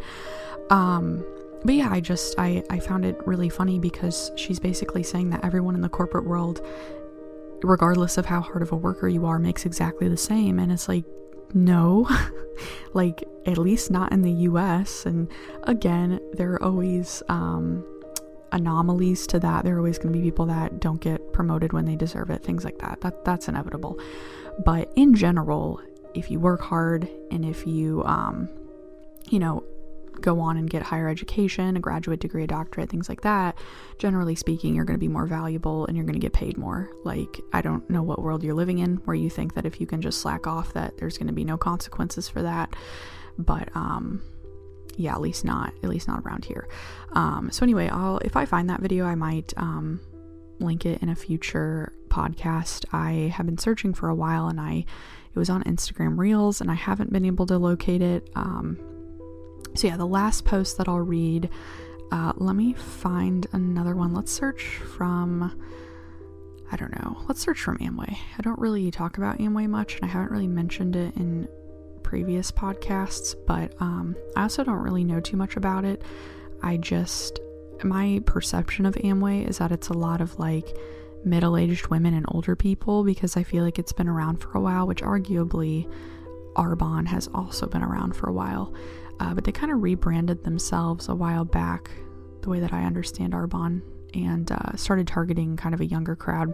um, 0.70 1.26
but 1.66 1.76
yeah 1.76 1.90
i 1.92 2.00
just 2.00 2.36
I, 2.38 2.64
I 2.70 2.80
found 2.80 3.06
it 3.06 3.20
really 3.28 3.50
funny 3.50 3.80
because 3.80 4.32
she's 4.36 4.60
basically 4.60 5.04
saying 5.04 5.32
that 5.32 5.44
everyone 5.44 5.76
in 5.76 5.82
the 5.82 5.90
corporate 5.90 6.26
world 6.26 6.66
regardless 7.64 8.18
of 8.18 8.26
how 8.26 8.42
hard 8.42 8.62
of 8.62 8.72
a 8.72 8.76
worker 8.76 9.08
you 9.08 9.26
are 9.26 9.40
makes 9.40 9.66
exactly 9.66 10.08
the 10.08 10.18
same 10.18 10.60
and 10.60 10.72
it's 10.72 10.88
like 10.88 11.04
no, 11.56 12.08
like 12.94 13.24
at 13.46 13.58
least 13.58 13.90
not 13.90 14.12
in 14.12 14.22
the 14.22 14.32
US. 14.32 15.06
And 15.06 15.30
again, 15.64 16.20
there 16.34 16.52
are 16.54 16.64
always 16.64 17.24
um, 17.30 17.84
anomalies 18.52 19.26
to 19.28 19.40
that. 19.40 19.64
There 19.64 19.76
are 19.76 19.80
always 19.80 19.98
going 19.98 20.14
to 20.14 20.20
be 20.20 20.24
people 20.24 20.46
that 20.48 20.80
don't 20.80 21.02
get 21.02 21.34
promoted 21.34 21.74
when 21.74 21.86
they 21.86 21.96
deserve 21.96 22.30
it, 22.30 22.44
things 22.44 22.66
like 22.66 22.78
that. 22.80 23.02
That 23.02 23.26
that's 23.26 23.48
inevitable. 23.48 24.00
But 24.64 24.92
in 24.96 25.16
general, 25.16 25.82
if 26.14 26.30
you 26.30 26.40
work 26.40 26.62
hard 26.62 27.10
and 27.32 27.46
if 27.46 27.66
you, 27.66 28.04
um, 28.06 28.50
you 29.30 29.40
know, 29.40 29.64
go 30.22 30.40
on 30.40 30.58
and 30.58 30.70
get 30.70 30.82
higher 30.82 31.08
education, 31.10 31.78
a 31.78 31.80
graduate 31.80 32.20
degree, 32.20 32.44
a 32.44 32.48
doctorate, 32.48 32.90
things 32.90 33.10
like 33.10 33.22
that, 33.22 33.58
generally 33.98 34.36
speaking, 34.36 34.76
you're 34.76 34.86
going 34.86 34.98
to 34.98 35.04
be 35.04 35.08
more 35.08 35.26
valuable 35.26 35.86
and 35.86 35.96
you're 35.96 36.06
going 36.06 36.20
to 36.20 36.20
get 36.20 36.34
paid 36.34 36.58
more. 36.58 36.90
Like, 37.04 37.40
I 37.54 37.62
don't 37.62 37.88
know 37.90 38.04
what 38.04 38.22
world 38.22 38.44
you're 38.44 38.54
living 38.54 38.80
in 38.80 38.98
where 39.06 39.16
you 39.16 39.30
think 39.30 39.54
that 39.56 39.66
if 39.66 39.80
you 39.80 39.88
can 39.88 40.02
just 40.02 40.22
slack 40.22 40.48
off, 40.48 40.74
that 40.74 40.98
there's 40.98 41.18
going 41.18 41.28
to 41.28 41.34
be 41.34 41.46
no 41.46 41.58
consequences 41.58 42.28
for 42.28 42.42
that. 42.42 42.76
But, 43.38 43.70
um, 43.76 44.22
yeah, 44.98 45.14
at 45.14 45.22
least 45.22 45.44
not, 45.44 45.74
at 45.84 45.90
least 45.90 46.08
not 46.08 46.22
around 46.26 46.46
here. 46.46 46.68
Um, 47.14 47.50
so 47.52 47.64
anyway, 47.64 47.90
I'll, 47.90 48.20
if 48.20 48.36
I 48.36 48.46
find 48.46 48.70
that 48.70 48.80
video, 48.80 49.06
I 49.06 49.16
might, 49.16 49.54
um, 49.58 50.00
link 50.60 50.86
it 50.86 51.02
in 51.02 51.10
a 51.10 51.16
future 51.16 51.92
podcast. 52.08 52.86
I 52.94 53.32
have 53.36 53.46
been 53.46 53.58
searching 53.58 53.94
for 53.94 54.10
a 54.10 54.16
while 54.16 54.48
and 54.48 54.60
I, 54.60 54.86
it 55.34 55.38
was 55.38 55.50
on 55.50 55.64
Instagram 55.64 56.18
Reels 56.18 56.62
and 56.62 56.72
I 56.72 56.76
haven't 56.76 57.12
been 57.12 57.26
able 57.26 57.46
to 57.48 57.58
locate 57.58 58.02
it. 58.02 58.30
Um, 58.36 58.80
so, 59.76 59.88
yeah, 59.88 59.98
the 59.98 60.06
last 60.06 60.46
post 60.46 60.78
that 60.78 60.88
I'll 60.88 61.00
read, 61.00 61.50
uh, 62.12 62.34
let 62.38 62.56
me 62.56 62.74
find 62.74 63.48
another 63.52 63.96
one. 63.96 64.14
Let's 64.14 64.32
search 64.32 64.64
from, 64.78 65.60
I 66.72 66.76
don't 66.76 66.96
know, 67.04 67.18
let's 67.28 67.42
search 67.42 67.62
from 67.62 67.78
Amway. 67.80 68.18
I 68.38 68.42
don't 68.42 68.60
really 68.60 68.92
talk 68.92 69.18
about 69.18 69.40
Amway 69.40 69.68
much, 69.68 69.96
and 69.96 70.06
I 70.06 70.08
haven't 70.08 70.32
really 70.32 70.48
mentioned 70.48 70.96
it 70.96 71.16
in 71.16 71.48
previous 72.04 72.52
podcasts, 72.52 73.36
but 73.48 73.74
um, 73.82 74.16
I 74.36 74.44
also 74.44 74.64
don't 74.64 74.84
really 74.84 75.04
know 75.04 75.20
too 75.20 75.38
much 75.38 75.58
about 75.58 75.84
it. 75.86 76.02
I 76.62 76.78
just, 76.78 77.40
my 77.84 78.22
perception 78.26 78.86
of 78.86 78.96
Amway 78.96 79.48
is 79.48 79.58
that 79.58 79.72
it's 79.72 79.90
a 79.90 79.94
lot 79.94 80.22
of 80.22 80.38
like 80.40 80.78
middle 81.26 81.58
aged 81.58 81.88
women 81.88 82.14
and 82.14 82.26
older 82.30 82.56
people 82.56 83.04
because 83.04 83.36
I 83.36 83.44
feel 83.44 83.64
like 83.64 83.80
it's 83.80 83.92
been 83.94 84.08
around 84.08 84.38
for 84.38 84.52
a 84.58 84.62
while, 84.62 84.88
which 84.88 85.02
arguably 85.02 85.92
Arbonne 86.56 87.08
has 87.08 87.28
also 87.34 87.68
been 87.68 87.84
around 87.84 88.16
for 88.16 88.30
a 88.30 88.34
while. 88.34 88.74
Uh, 89.20 89.34
but 89.34 89.44
they 89.44 89.52
kind 89.52 89.72
of 89.72 89.82
rebranded 89.82 90.44
themselves 90.44 91.08
a 91.08 91.16
while 91.16 91.46
back, 91.46 91.90
the 92.42 92.50
way 92.50 92.60
that 92.60 92.74
I 92.74 92.84
understand 92.84 93.34
Arbonne, 93.34 93.82
and 94.14 94.52
uh, 94.52 94.76
started 94.76 95.08
targeting 95.08 95.58
kind 95.58 95.74
of 95.74 95.82
a 95.82 95.86
younger 95.86 96.16
crowd. 96.16 96.54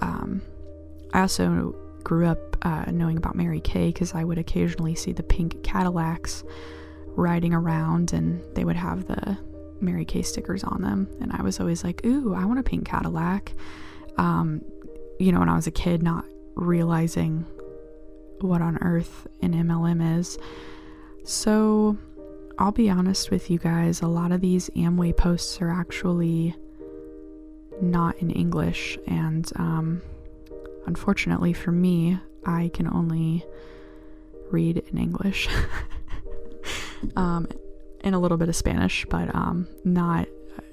Um, 0.00 0.42
I 1.12 1.20
also 1.22 1.74
grew 2.04 2.26
up 2.26 2.56
uh, 2.62 2.90
knowing 2.90 3.16
about 3.16 3.36
Mary 3.36 3.60
Kay 3.60 3.88
because 3.88 4.14
I 4.14 4.24
would 4.24 4.38
occasionally 4.38 4.94
see 4.94 5.12
the 5.12 5.22
pink 5.22 5.62
Cadillacs 5.62 6.44
riding 7.06 7.52
around, 7.52 8.12
and 8.12 8.42
they 8.54 8.64
would 8.64 8.76
have 8.76 9.06
the 9.06 9.38
Mary 9.80 10.04
Kay 10.04 10.22
stickers 10.22 10.64
on 10.64 10.82
them. 10.82 11.08
And 11.20 11.32
I 11.32 11.42
was 11.42 11.60
always 11.60 11.84
like, 11.84 12.04
"Ooh, 12.04 12.34
I 12.34 12.44
want 12.44 12.58
a 12.58 12.62
pink 12.62 12.86
Cadillac." 12.86 13.52
Um, 14.16 14.62
you 15.18 15.32
know, 15.32 15.40
when 15.40 15.48
I 15.48 15.56
was 15.56 15.66
a 15.66 15.72
kid, 15.72 16.02
not 16.02 16.24
realizing 16.54 17.46
what 18.40 18.62
on 18.62 18.78
earth 18.78 19.26
an 19.42 19.52
MLM 19.52 20.18
is. 20.18 20.38
So, 21.24 21.96
I'll 22.58 22.72
be 22.72 22.90
honest 22.90 23.30
with 23.30 23.50
you 23.50 23.58
guys, 23.58 24.00
a 24.00 24.08
lot 24.08 24.32
of 24.32 24.40
these 24.40 24.70
Amway 24.70 25.16
posts 25.16 25.60
are 25.60 25.70
actually 25.70 26.54
not 27.80 28.16
in 28.18 28.30
English, 28.30 28.98
and 29.06 29.50
um, 29.56 30.02
unfortunately 30.86 31.52
for 31.52 31.70
me, 31.70 32.18
I 32.44 32.70
can 32.72 32.88
only 32.88 33.44
read 34.50 34.78
in 34.78 34.98
English. 34.98 35.48
um, 37.16 37.46
and 38.02 38.14
a 38.14 38.18
little 38.18 38.38
bit 38.38 38.48
of 38.48 38.56
Spanish, 38.56 39.06
but 39.08 39.34
um, 39.34 39.68
not 39.84 40.28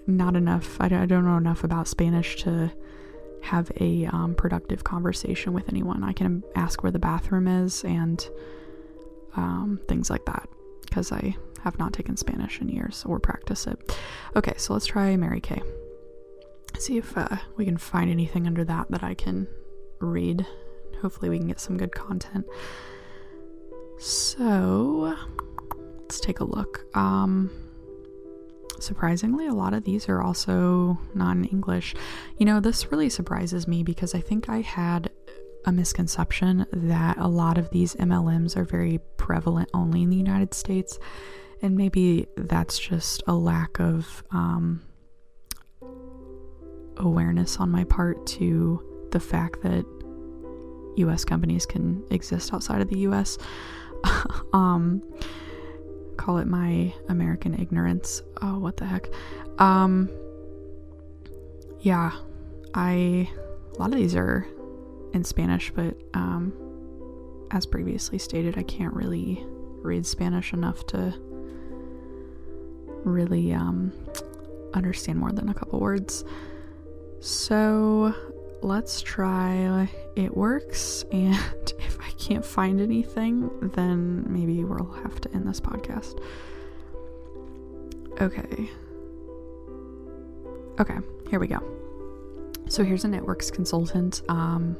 not 0.07 0.35
enough. 0.35 0.77
I, 0.79 0.85
I 0.85 1.05
don't 1.05 1.25
know 1.25 1.37
enough 1.37 1.63
about 1.63 1.87
Spanish 1.87 2.35
to 2.43 2.71
have 3.41 3.71
a 3.79 4.05
um, 4.07 4.35
productive 4.35 4.83
conversation 4.83 5.53
with 5.53 5.69
anyone. 5.69 6.03
I 6.03 6.13
can 6.13 6.43
ask 6.55 6.81
where 6.83 6.91
the 6.91 6.99
bathroom 6.99 7.47
is 7.47 7.83
and 7.83 8.27
um, 9.35 9.79
things 9.87 10.09
like 10.09 10.25
that, 10.25 10.47
because 10.85 11.11
I 11.11 11.35
have 11.63 11.79
not 11.79 11.93
taken 11.93 12.15
Spanish 12.15 12.61
in 12.61 12.69
years 12.69 13.03
or 13.05 13.19
practice 13.19 13.67
it. 13.67 13.97
Okay, 14.35 14.53
so 14.57 14.73
let's 14.73 14.85
try 14.85 15.15
Mary 15.17 15.41
Kay. 15.41 15.61
See 16.77 16.97
if 16.97 17.17
uh, 17.17 17.37
we 17.55 17.65
can 17.65 17.77
find 17.77 18.09
anything 18.09 18.47
under 18.47 18.63
that 18.65 18.91
that 18.91 19.03
I 19.03 19.13
can 19.13 19.47
read. 19.99 20.45
Hopefully, 21.01 21.29
we 21.29 21.37
can 21.37 21.47
get 21.47 21.59
some 21.59 21.77
good 21.77 21.93
content. 21.93 22.45
So, 23.97 25.15
let's 26.01 26.19
take 26.19 26.39
a 26.39 26.43
look. 26.43 26.85
Um, 26.95 27.49
surprisingly, 28.79 29.47
a 29.47 29.53
lot 29.53 29.73
of 29.73 29.83
these 29.83 30.09
are 30.09 30.21
also 30.21 30.99
non 31.13 31.45
English. 31.45 31.95
You 32.37 32.45
know, 32.45 32.59
this 32.59 32.91
really 32.91 33.09
surprises 33.09 33.67
me 33.67 33.83
because 33.83 34.13
I 34.13 34.21
think 34.21 34.49
I 34.49 34.61
had 34.61 35.11
a 35.65 35.71
misconception 35.71 36.65
that 36.71 37.17
a 37.17 37.27
lot 37.27 37.57
of 37.57 37.69
these 37.71 37.95
MLMs 37.95 38.55
are 38.55 38.63
very 38.63 38.99
prevalent 39.17 39.69
only 39.73 40.03
in 40.03 40.09
the 40.09 40.15
United 40.15 40.53
States, 40.53 40.99
and 41.61 41.75
maybe 41.75 42.27
that's 42.37 42.77
just 42.77 43.23
a 43.27 43.33
lack 43.33 43.79
of 43.79 44.23
um, 44.31 44.83
awareness 46.97 47.57
on 47.57 47.69
my 47.69 47.83
part 47.83 48.25
to 48.27 49.07
the 49.11 49.19
fact 49.19 49.61
that 49.63 49.85
US 50.97 51.25
companies 51.25 51.65
can 51.65 52.03
exist 52.11 52.53
outside 52.53 52.81
of 52.81 52.89
the 52.89 52.99
US. 52.99 53.37
um, 54.53 55.01
call 56.17 56.37
it 56.37 56.47
my 56.47 56.93
American 57.09 57.59
ignorance. 57.59 58.21
Oh, 58.41 58.59
what 58.59 58.77
the 58.77 58.85
heck. 58.85 59.09
Um, 59.59 60.09
yeah, 61.79 62.11
I. 62.73 63.29
A 63.75 63.79
lot 63.79 63.91
of 63.91 63.97
these 63.97 64.15
are 64.15 64.47
in 65.15 65.23
Spanish, 65.23 65.71
but 65.71 65.95
um, 66.13 66.53
as 67.51 67.65
previously 67.65 68.19
stated, 68.19 68.57
I 68.57 68.63
can't 68.63 68.93
really 68.93 69.43
read 69.81 70.05
Spanish 70.05 70.51
enough 70.51 70.85
to 70.87 71.13
really 73.05 73.53
um, 73.53 73.93
understand 74.73 75.17
more 75.17 75.31
than 75.31 75.47
a 75.47 75.53
couple 75.53 75.79
words. 75.79 76.25
So 77.21 78.13
let's 78.61 79.01
try 79.01 79.89
it 80.17 80.35
works, 80.35 81.05
and 81.11 81.33
if 81.79 81.97
I 82.01 82.11
can't 82.19 82.45
find 82.45 82.81
anything, 82.81 83.49
then 83.73 84.25
maybe 84.27 84.65
we'll 84.65 84.91
have 85.03 85.21
to 85.21 85.33
end 85.33 85.47
this 85.47 85.61
podcast. 85.61 86.21
Okay. 88.19 88.69
Okay, 90.77 90.97
here 91.29 91.39
we 91.39 91.47
go. 91.47 91.63
So 92.67 92.83
here's 92.83 93.05
a 93.05 93.13
It 93.13 93.23
Works 93.23 93.49
consultant. 93.49 94.21
Um, 94.27 94.75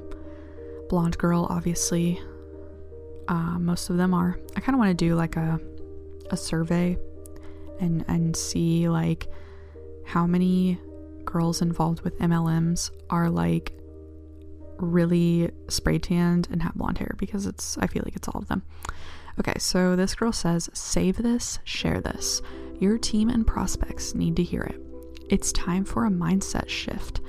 blonde 0.89 1.17
girl, 1.17 1.47
obviously. 1.49 2.21
Uh, 3.27 3.57
most 3.59 3.89
of 3.89 3.97
them 3.97 4.13
are. 4.13 4.39
I 4.55 4.59
kind 4.59 4.75
of 4.75 4.79
want 4.79 4.97
to 4.97 5.05
do 5.05 5.15
like 5.15 5.35
a 5.35 5.59
a 6.31 6.37
survey 6.37 6.97
and 7.79 8.03
and 8.07 8.35
see 8.35 8.89
like 8.89 9.27
how 10.05 10.25
many 10.25 10.79
girls 11.25 11.61
involved 11.61 12.01
with 12.01 12.17
MLMs 12.19 12.91
are 13.09 13.29
like 13.29 13.73
really 14.77 15.51
spray 15.67 15.97
tanned 15.97 16.47
and 16.51 16.61
have 16.61 16.75
blonde 16.75 16.97
hair 16.97 17.15
because 17.17 17.45
it's 17.45 17.77
I 17.79 17.87
feel 17.87 18.03
like 18.05 18.15
it's 18.15 18.27
all 18.27 18.41
of 18.41 18.47
them. 18.47 18.63
Okay, 19.39 19.55
so 19.57 19.95
this 19.95 20.15
girl 20.15 20.31
says, 20.31 20.69
"Save 20.73 21.17
this, 21.17 21.59
share 21.63 21.99
this. 21.99 22.41
Your 22.79 22.97
team 22.97 23.29
and 23.29 23.45
prospects 23.45 24.15
need 24.15 24.35
to 24.37 24.43
hear 24.43 24.61
it. 24.61 24.81
It's 25.29 25.51
time 25.51 25.83
for 25.83 26.05
a 26.05 26.09
mindset 26.09 26.69
shift. 26.69 27.21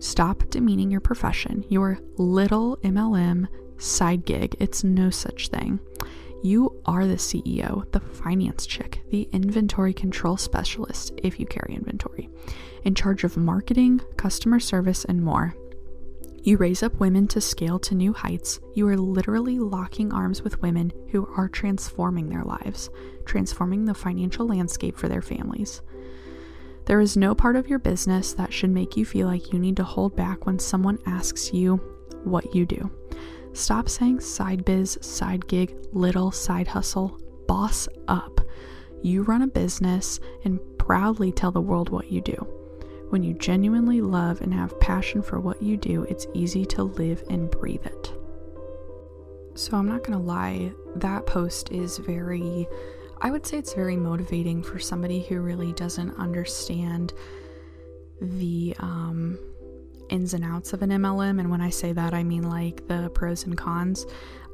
Stop 0.00 0.48
demeaning 0.48 0.90
your 0.90 1.00
profession, 1.00 1.62
your 1.68 1.98
little 2.16 2.78
MLM 2.78 3.46
side 3.76 4.24
gig. 4.24 4.56
It's 4.58 4.82
no 4.82 5.10
such 5.10 5.48
thing. 5.48 5.78
You 6.42 6.80
are 6.86 7.06
the 7.06 7.16
CEO, 7.16 7.90
the 7.92 8.00
finance 8.00 8.64
chick, 8.64 9.02
the 9.10 9.28
inventory 9.32 9.92
control 9.92 10.38
specialist, 10.38 11.12
if 11.22 11.38
you 11.38 11.44
carry 11.44 11.74
inventory, 11.74 12.30
in 12.82 12.94
charge 12.94 13.24
of 13.24 13.36
marketing, 13.36 14.00
customer 14.16 14.58
service, 14.58 15.04
and 15.04 15.22
more. 15.22 15.54
You 16.42 16.56
raise 16.56 16.82
up 16.82 16.98
women 16.98 17.28
to 17.28 17.40
scale 17.42 17.78
to 17.80 17.94
new 17.94 18.14
heights. 18.14 18.58
You 18.72 18.88
are 18.88 18.96
literally 18.96 19.58
locking 19.58 20.14
arms 20.14 20.40
with 20.40 20.62
women 20.62 20.94
who 21.10 21.28
are 21.36 21.50
transforming 21.50 22.30
their 22.30 22.44
lives, 22.44 22.88
transforming 23.26 23.84
the 23.84 23.92
financial 23.92 24.46
landscape 24.46 24.96
for 24.96 25.08
their 25.08 25.20
families. 25.20 25.82
There 26.90 27.00
is 27.00 27.16
no 27.16 27.36
part 27.36 27.54
of 27.54 27.68
your 27.68 27.78
business 27.78 28.32
that 28.32 28.52
should 28.52 28.70
make 28.70 28.96
you 28.96 29.04
feel 29.04 29.28
like 29.28 29.52
you 29.52 29.60
need 29.60 29.76
to 29.76 29.84
hold 29.84 30.16
back 30.16 30.44
when 30.44 30.58
someone 30.58 30.98
asks 31.06 31.52
you 31.52 31.76
what 32.24 32.52
you 32.52 32.66
do. 32.66 32.90
Stop 33.52 33.88
saying 33.88 34.18
side 34.18 34.64
biz, 34.64 34.98
side 35.00 35.46
gig, 35.46 35.72
little 35.92 36.32
side 36.32 36.66
hustle. 36.66 37.16
Boss 37.46 37.88
up. 38.08 38.40
You 39.02 39.22
run 39.22 39.42
a 39.42 39.46
business 39.46 40.18
and 40.42 40.58
proudly 40.78 41.30
tell 41.30 41.52
the 41.52 41.60
world 41.60 41.90
what 41.90 42.10
you 42.10 42.22
do. 42.22 42.34
When 43.10 43.22
you 43.22 43.34
genuinely 43.34 44.00
love 44.00 44.40
and 44.40 44.52
have 44.52 44.80
passion 44.80 45.22
for 45.22 45.38
what 45.38 45.62
you 45.62 45.76
do, 45.76 46.02
it's 46.08 46.26
easy 46.34 46.66
to 46.66 46.82
live 46.82 47.22
and 47.30 47.52
breathe 47.52 47.86
it. 47.86 48.12
So, 49.54 49.76
I'm 49.76 49.86
not 49.86 50.02
gonna 50.02 50.20
lie, 50.20 50.72
that 50.96 51.24
post 51.24 51.70
is 51.70 51.98
very, 51.98 52.66
I 53.20 53.30
would 53.30 53.46
say 53.46 53.58
it's 53.58 53.74
very 53.74 53.96
motivating 53.96 54.62
for 54.62 54.78
somebody 54.78 55.22
who 55.22 55.40
really 55.40 55.72
doesn't 55.72 56.14
understand 56.16 57.12
the, 58.20 58.74
um, 58.78 59.38
ins 60.10 60.34
and 60.34 60.44
outs 60.44 60.72
of 60.72 60.82
an 60.82 60.90
MLM. 60.90 61.38
And 61.38 61.50
when 61.50 61.60
I 61.60 61.70
say 61.70 61.92
that, 61.92 62.12
I 62.12 62.22
mean 62.22 62.42
like 62.42 62.86
the 62.88 63.10
pros 63.10 63.44
and 63.44 63.56
cons. 63.56 64.06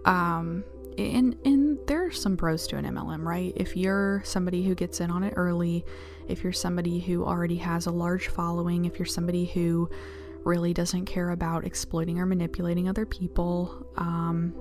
Um, 0.04 0.64
and, 0.98 1.36
and 1.44 1.78
there 1.86 2.06
are 2.06 2.10
some 2.10 2.36
pros 2.36 2.66
to 2.68 2.76
an 2.76 2.84
MLM, 2.84 3.24
right? 3.24 3.52
If 3.56 3.76
you're 3.76 4.22
somebody 4.24 4.62
who 4.62 4.74
gets 4.74 5.00
in 5.00 5.10
on 5.10 5.22
it 5.22 5.34
early, 5.36 5.84
if 6.28 6.42
you're 6.42 6.52
somebody 6.52 7.00
who 7.00 7.24
already 7.24 7.56
has 7.56 7.86
a 7.86 7.90
large 7.90 8.28
following, 8.28 8.84
if 8.84 8.98
you're 8.98 9.06
somebody 9.06 9.46
who 9.46 9.90
really 10.44 10.72
doesn't 10.72 11.06
care 11.06 11.30
about 11.30 11.66
exploiting 11.66 12.18
or 12.18 12.26
manipulating 12.26 12.88
other 12.88 13.04
people, 13.04 13.86
um, 13.96 14.54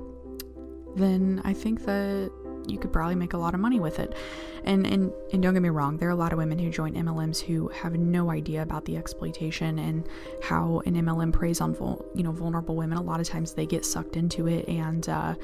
then 0.95 1.41
I 1.45 1.53
think 1.53 1.85
that 1.85 2.31
you 2.67 2.77
could 2.77 2.91
probably 2.91 3.15
make 3.15 3.33
a 3.33 3.37
lot 3.37 3.53
of 3.53 3.59
money 3.59 3.79
with 3.79 3.99
it. 3.99 4.15
And 4.63 4.85
and 4.85 5.11
and 5.31 5.43
don't 5.43 5.53
get 5.53 5.61
me 5.61 5.69
wrong, 5.69 5.97
there 5.97 6.09
are 6.09 6.11
a 6.13 6.15
lot 6.15 6.31
of 6.33 6.37
women 6.37 6.57
who 6.57 6.69
join 6.69 6.93
MLMs 6.93 7.39
who 7.39 7.67
have 7.69 7.93
no 7.93 8.31
idea 8.31 8.61
about 8.61 8.85
the 8.85 8.97
exploitation 8.97 9.79
and 9.79 10.07
how 10.41 10.81
an 10.85 10.95
MLM 10.95 11.31
preys 11.31 11.61
on 11.61 11.75
you 12.15 12.23
know 12.23 12.31
vulnerable 12.31 12.75
women. 12.75 12.97
A 12.97 13.01
lot 13.01 13.19
of 13.19 13.27
times 13.27 13.53
they 13.53 13.65
get 13.65 13.85
sucked 13.85 14.17
into 14.17 14.47
it 14.47 14.67
and 14.67 15.07
uh, 15.09 15.35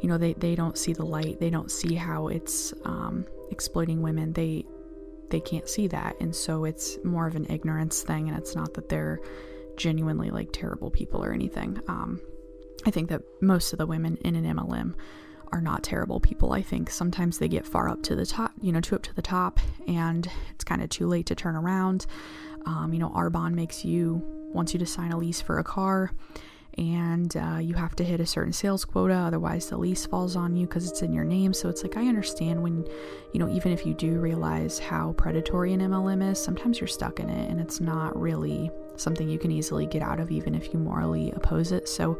you 0.00 0.08
know 0.08 0.18
they 0.18 0.32
they 0.34 0.54
don't 0.54 0.76
see 0.76 0.92
the 0.92 1.04
light. 1.04 1.38
They 1.40 1.50
don't 1.50 1.70
see 1.70 1.94
how 1.94 2.28
it's 2.28 2.74
um, 2.84 3.26
exploiting 3.50 4.02
women. 4.02 4.32
They 4.32 4.64
they 5.30 5.40
can't 5.40 5.68
see 5.68 5.86
that, 5.88 6.16
and 6.20 6.34
so 6.34 6.64
it's 6.64 6.98
more 7.04 7.26
of 7.26 7.36
an 7.36 7.46
ignorance 7.48 8.02
thing. 8.02 8.28
And 8.28 8.36
it's 8.36 8.56
not 8.56 8.74
that 8.74 8.88
they're 8.88 9.20
genuinely 9.76 10.30
like 10.30 10.50
terrible 10.52 10.90
people 10.90 11.24
or 11.24 11.32
anything. 11.32 11.80
Um, 11.88 12.20
I 12.84 12.90
think 12.90 13.08
that 13.10 13.22
most 13.40 13.72
of 13.72 13.78
the 13.78 13.86
women 13.86 14.16
in 14.18 14.34
an 14.34 14.44
MLM 14.56 14.94
are 15.52 15.60
not 15.60 15.82
terrible 15.82 16.18
people. 16.20 16.52
I 16.52 16.62
think 16.62 16.90
sometimes 16.90 17.38
they 17.38 17.48
get 17.48 17.66
far 17.66 17.88
up 17.88 18.02
to 18.04 18.16
the 18.16 18.26
top, 18.26 18.52
you 18.60 18.72
know, 18.72 18.80
too 18.80 18.96
up 18.96 19.02
to 19.02 19.14
the 19.14 19.22
top, 19.22 19.60
and 19.86 20.28
it's 20.54 20.64
kind 20.64 20.82
of 20.82 20.88
too 20.88 21.06
late 21.06 21.26
to 21.26 21.34
turn 21.34 21.56
around. 21.56 22.06
Um, 22.66 22.92
you 22.92 22.98
know, 22.98 23.10
Arbonne 23.10 23.54
makes 23.54 23.84
you 23.84 24.22
wants 24.52 24.72
you 24.74 24.78
to 24.78 24.86
sign 24.86 25.12
a 25.12 25.16
lease 25.18 25.40
for 25.40 25.58
a 25.58 25.64
car, 25.64 26.12
and 26.78 27.36
uh, 27.36 27.58
you 27.58 27.74
have 27.74 27.94
to 27.96 28.04
hit 28.04 28.20
a 28.20 28.26
certain 28.26 28.52
sales 28.52 28.84
quota, 28.84 29.14
otherwise 29.14 29.68
the 29.68 29.76
lease 29.76 30.06
falls 30.06 30.36
on 30.36 30.56
you 30.56 30.66
because 30.66 30.88
it's 30.90 31.02
in 31.02 31.12
your 31.12 31.24
name. 31.24 31.52
So 31.52 31.68
it's 31.68 31.82
like 31.82 31.96
I 31.96 32.06
understand 32.06 32.62
when, 32.62 32.86
you 33.32 33.40
know, 33.40 33.48
even 33.50 33.72
if 33.72 33.84
you 33.84 33.92
do 33.94 34.18
realize 34.18 34.78
how 34.78 35.12
predatory 35.12 35.74
an 35.74 35.80
MLM 35.80 36.30
is, 36.30 36.42
sometimes 36.42 36.80
you're 36.80 36.88
stuck 36.88 37.20
in 37.20 37.28
it, 37.28 37.50
and 37.50 37.60
it's 37.60 37.80
not 37.80 38.18
really 38.18 38.70
something 38.96 39.28
you 39.28 39.38
can 39.38 39.50
easily 39.50 39.86
get 39.86 40.02
out 40.02 40.20
of, 40.20 40.30
even 40.30 40.54
if 40.54 40.72
you 40.72 40.78
morally 40.78 41.32
oppose 41.32 41.72
it. 41.72 41.88
So 41.88 42.18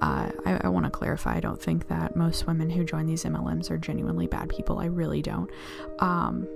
uh, 0.00 0.30
I, 0.44 0.60
I 0.62 0.68
want 0.68 0.84
to 0.84 0.90
clarify, 0.90 1.36
I 1.36 1.40
don't 1.40 1.60
think 1.60 1.88
that 1.88 2.16
most 2.16 2.46
women 2.46 2.70
who 2.70 2.84
join 2.84 3.06
these 3.06 3.24
MLMs 3.24 3.70
are 3.70 3.78
genuinely 3.78 4.26
bad 4.26 4.48
people. 4.48 4.78
I 4.78 4.86
really 4.86 5.22
don't. 5.22 5.50
Um, 5.98 6.46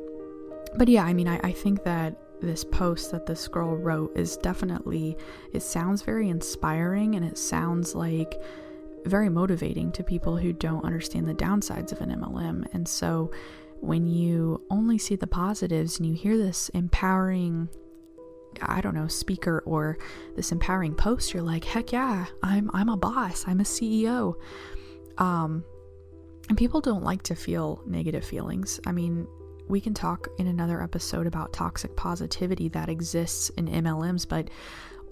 but 0.76 0.88
yeah, 0.88 1.04
I 1.04 1.12
mean, 1.14 1.28
I, 1.28 1.40
I 1.42 1.52
think 1.52 1.84
that 1.84 2.16
this 2.40 2.64
post 2.64 3.10
that 3.10 3.26
this 3.26 3.48
girl 3.48 3.76
wrote 3.76 4.16
is 4.16 4.36
definitely, 4.38 5.16
it 5.52 5.62
sounds 5.62 6.02
very 6.02 6.28
inspiring 6.28 7.14
and 7.14 7.24
it 7.24 7.38
sounds 7.38 7.94
like 7.94 8.40
very 9.04 9.28
motivating 9.28 9.92
to 9.92 10.02
people 10.02 10.36
who 10.36 10.52
don't 10.52 10.84
understand 10.84 11.28
the 11.28 11.34
downsides 11.34 11.92
of 11.92 12.00
an 12.00 12.10
MLM. 12.10 12.66
And 12.72 12.86
so 12.86 13.30
when 13.80 14.06
you 14.06 14.62
only 14.70 14.98
see 14.98 15.16
the 15.16 15.26
positives 15.26 15.98
and 15.98 16.06
you 16.06 16.14
hear 16.14 16.36
this 16.36 16.68
empowering 16.70 17.68
I 18.62 18.80
don't 18.80 18.94
know, 18.94 19.08
speaker 19.08 19.62
or 19.66 19.98
this 20.36 20.52
empowering 20.52 20.94
post, 20.94 21.32
you're 21.32 21.42
like, 21.42 21.64
heck 21.64 21.92
yeah, 21.92 22.26
I'm 22.42 22.70
I'm 22.72 22.88
a 22.88 22.96
boss, 22.96 23.44
I'm 23.46 23.60
a 23.60 23.64
CEO. 23.64 24.34
Um 25.18 25.64
and 26.48 26.58
people 26.58 26.80
don't 26.80 27.04
like 27.04 27.22
to 27.24 27.36
feel 27.36 27.82
negative 27.86 28.24
feelings. 28.24 28.80
I 28.84 28.92
mean, 28.92 29.28
we 29.68 29.80
can 29.80 29.94
talk 29.94 30.26
in 30.38 30.48
another 30.48 30.82
episode 30.82 31.28
about 31.28 31.52
toxic 31.52 31.96
positivity 31.96 32.68
that 32.70 32.88
exists 32.88 33.50
in 33.50 33.68
MLMs, 33.68 34.28
but 34.28 34.50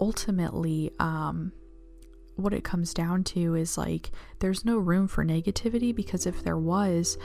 ultimately, 0.01 0.91
um, 0.99 1.53
what 2.35 2.53
it 2.53 2.63
comes 2.63 2.93
down 2.93 3.23
to 3.23 3.55
is 3.55 3.77
like 3.77 4.11
there's 4.39 4.65
no 4.65 4.77
room 4.77 5.07
for 5.07 5.25
negativity 5.25 5.95
because 5.95 6.25
if 6.25 6.43
there 6.43 6.57
was, 6.57 7.17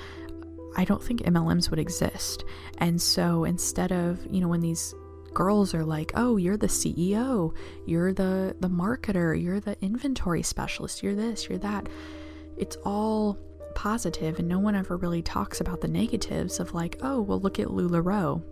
I 0.76 0.84
don't 0.84 1.02
think 1.02 1.22
MLMs 1.22 1.70
would 1.70 1.78
exist. 1.78 2.44
And 2.78 3.00
so 3.00 3.44
instead 3.44 3.92
of, 3.92 4.24
you 4.30 4.40
know, 4.40 4.48
when 4.48 4.60
these 4.60 4.94
girls 5.34 5.74
are 5.74 5.84
like, 5.84 6.12
"Oh, 6.14 6.36
you're 6.36 6.56
the 6.56 6.68
CEO, 6.68 7.52
you're 7.86 8.12
the 8.12 8.56
the 8.60 8.68
marketer, 8.68 9.40
you're 9.40 9.60
the 9.60 9.76
inventory 9.82 10.42
specialist, 10.42 11.02
you're 11.02 11.14
this, 11.14 11.48
you're 11.48 11.58
that." 11.58 11.88
It's 12.56 12.76
all 12.84 13.38
positive 13.74 14.38
and 14.38 14.48
no 14.48 14.60
one 14.60 14.76
ever 14.76 14.96
really 14.96 15.22
talks 15.22 15.60
about 15.60 15.80
the 15.80 15.88
negatives 15.88 16.60
of 16.60 16.74
like, 16.74 16.98
"Oh, 17.02 17.20
well 17.20 17.40
look 17.40 17.58
at 17.58 17.68
LuLaRoe." 17.68 18.42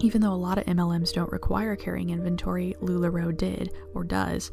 Even 0.00 0.20
though 0.22 0.32
a 0.32 0.34
lot 0.34 0.58
of 0.58 0.64
MLMs 0.64 1.12
don't 1.12 1.30
require 1.32 1.76
carrying 1.76 2.10
inventory, 2.10 2.74
LuLaRoe 2.80 3.36
did 3.36 3.72
or 3.94 4.04
does. 4.04 4.50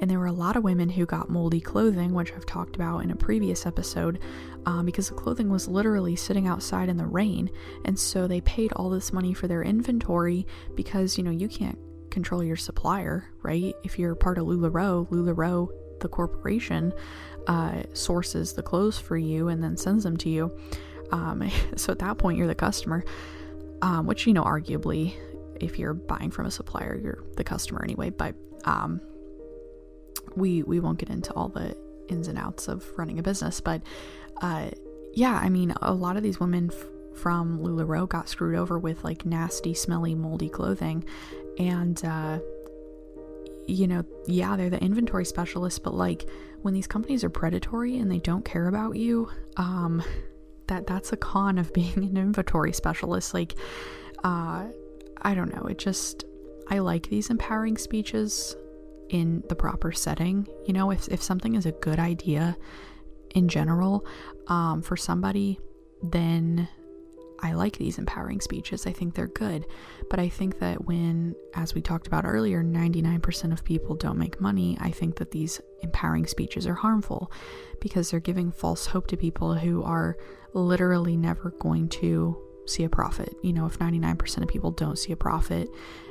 And 0.00 0.10
there 0.10 0.18
were 0.18 0.26
a 0.26 0.32
lot 0.32 0.56
of 0.56 0.64
women 0.64 0.88
who 0.88 1.06
got 1.06 1.28
moldy 1.28 1.60
clothing, 1.60 2.12
which 2.14 2.32
I've 2.32 2.46
talked 2.46 2.74
about 2.74 3.00
in 3.00 3.10
a 3.10 3.16
previous 3.16 3.66
episode, 3.66 4.18
um, 4.66 4.86
because 4.86 5.08
the 5.08 5.14
clothing 5.14 5.50
was 5.50 5.68
literally 5.68 6.16
sitting 6.16 6.48
outside 6.48 6.88
in 6.88 6.96
the 6.96 7.06
rain. 7.06 7.50
And 7.84 7.98
so 7.98 8.26
they 8.26 8.40
paid 8.40 8.72
all 8.72 8.90
this 8.90 9.12
money 9.12 9.34
for 9.34 9.46
their 9.46 9.62
inventory 9.62 10.46
because, 10.74 11.18
you 11.18 11.24
know, 11.24 11.30
you 11.30 11.48
can't 11.48 11.78
control 12.10 12.42
your 12.42 12.56
supplier, 12.56 13.28
right? 13.42 13.74
If 13.84 13.98
you're 13.98 14.14
part 14.14 14.38
of 14.38 14.46
LuLaRoe, 14.46 15.08
LuLaRoe, 15.10 15.68
the 16.00 16.08
corporation, 16.08 16.92
uh, 17.46 17.82
sources 17.92 18.54
the 18.54 18.62
clothes 18.62 18.98
for 18.98 19.16
you 19.16 19.48
and 19.48 19.62
then 19.62 19.76
sends 19.76 20.04
them 20.04 20.16
to 20.18 20.28
you. 20.28 20.58
Um, 21.12 21.50
so 21.76 21.92
at 21.92 21.98
that 22.00 22.18
point, 22.18 22.38
you're 22.38 22.46
the 22.46 22.54
customer, 22.54 23.04
um, 23.82 24.06
which, 24.06 24.26
you 24.26 24.32
know, 24.32 24.44
arguably, 24.44 25.14
if 25.60 25.78
you're 25.78 25.94
buying 25.94 26.30
from 26.30 26.46
a 26.46 26.50
supplier, 26.50 26.98
you're 27.02 27.22
the 27.36 27.44
customer 27.44 27.82
anyway. 27.84 28.10
But 28.10 28.34
um, 28.64 29.00
we 30.36 30.62
we 30.62 30.80
won't 30.80 30.98
get 30.98 31.10
into 31.10 31.32
all 31.34 31.48
the 31.48 31.76
ins 32.08 32.28
and 32.28 32.38
outs 32.38 32.68
of 32.68 32.86
running 32.96 33.18
a 33.18 33.22
business, 33.22 33.60
but 33.60 33.82
uh, 34.40 34.70
yeah, 35.12 35.34
I 35.34 35.48
mean, 35.48 35.72
a 35.82 35.92
lot 35.92 36.16
of 36.16 36.22
these 36.22 36.40
women 36.40 36.70
f- 36.72 36.86
from 37.18 37.58
Lularoe 37.58 38.08
got 38.08 38.28
screwed 38.28 38.56
over 38.56 38.78
with 38.78 39.04
like 39.04 39.26
nasty, 39.26 39.74
smelly, 39.74 40.14
moldy 40.14 40.48
clothing, 40.48 41.04
and 41.58 42.02
uh, 42.04 42.38
you 43.66 43.86
know, 43.86 44.04
yeah, 44.26 44.56
they're 44.56 44.70
the 44.70 44.82
inventory 44.82 45.24
specialists, 45.24 45.78
but 45.78 45.94
like 45.94 46.28
when 46.62 46.74
these 46.74 46.86
companies 46.86 47.24
are 47.24 47.30
predatory 47.30 47.98
and 47.98 48.10
they 48.10 48.18
don't 48.18 48.44
care 48.44 48.68
about 48.68 48.96
you, 48.96 49.28
um, 49.56 50.02
that 50.66 50.86
that's 50.86 51.12
a 51.12 51.16
con 51.16 51.58
of 51.58 51.72
being 51.74 51.98
an 51.98 52.16
inventory 52.16 52.72
specialist. 52.72 53.34
Like, 53.34 53.54
uh, 54.24 54.66
I 55.22 55.34
don't 55.34 55.54
know, 55.54 55.64
it 55.64 55.78
just 55.78 56.24
I 56.68 56.78
like 56.78 57.08
these 57.08 57.30
empowering 57.30 57.76
speeches 57.76 58.56
in 59.10 59.42
the 59.48 59.54
proper 59.54 59.92
setting. 59.92 60.46
You 60.64 60.72
know, 60.72 60.90
if, 60.90 61.08
if 61.08 61.22
something 61.22 61.54
is 61.54 61.66
a 61.66 61.72
good 61.72 61.98
idea 61.98 62.56
in 63.34 63.48
general 63.48 64.06
um, 64.46 64.82
for 64.82 64.96
somebody, 64.96 65.60
then 66.02 66.68
I 67.42 67.52
like 67.52 67.76
these 67.76 67.98
empowering 67.98 68.40
speeches. 68.40 68.86
I 68.86 68.92
think 68.92 69.14
they're 69.14 69.26
good. 69.26 69.66
But 70.08 70.20
I 70.20 70.28
think 70.28 70.58
that 70.60 70.84
when, 70.86 71.34
as 71.54 71.74
we 71.74 71.80
talked 71.80 72.06
about 72.06 72.24
earlier, 72.24 72.62
99% 72.62 73.52
of 73.52 73.64
people 73.64 73.94
don't 73.96 74.18
make 74.18 74.40
money, 74.40 74.76
I 74.80 74.90
think 74.90 75.16
that 75.16 75.30
these 75.30 75.60
empowering 75.82 76.26
speeches 76.26 76.66
are 76.66 76.74
harmful 76.74 77.32
because 77.80 78.10
they're 78.10 78.20
giving 78.20 78.52
false 78.52 78.86
hope 78.86 79.06
to 79.08 79.16
people 79.16 79.54
who 79.54 79.82
are 79.82 80.16
literally 80.52 81.16
never 81.16 81.50
going 81.58 81.88
to 81.88 82.36
see 82.66 82.84
a 82.84 82.88
profit. 82.88 83.34
You 83.42 83.52
know, 83.52 83.66
if 83.66 83.78
99% 83.78 84.42
of 84.42 84.48
people 84.48 84.70
don't 84.70 84.98
see 84.98 85.12
a 85.12 85.16
profit 85.16 85.68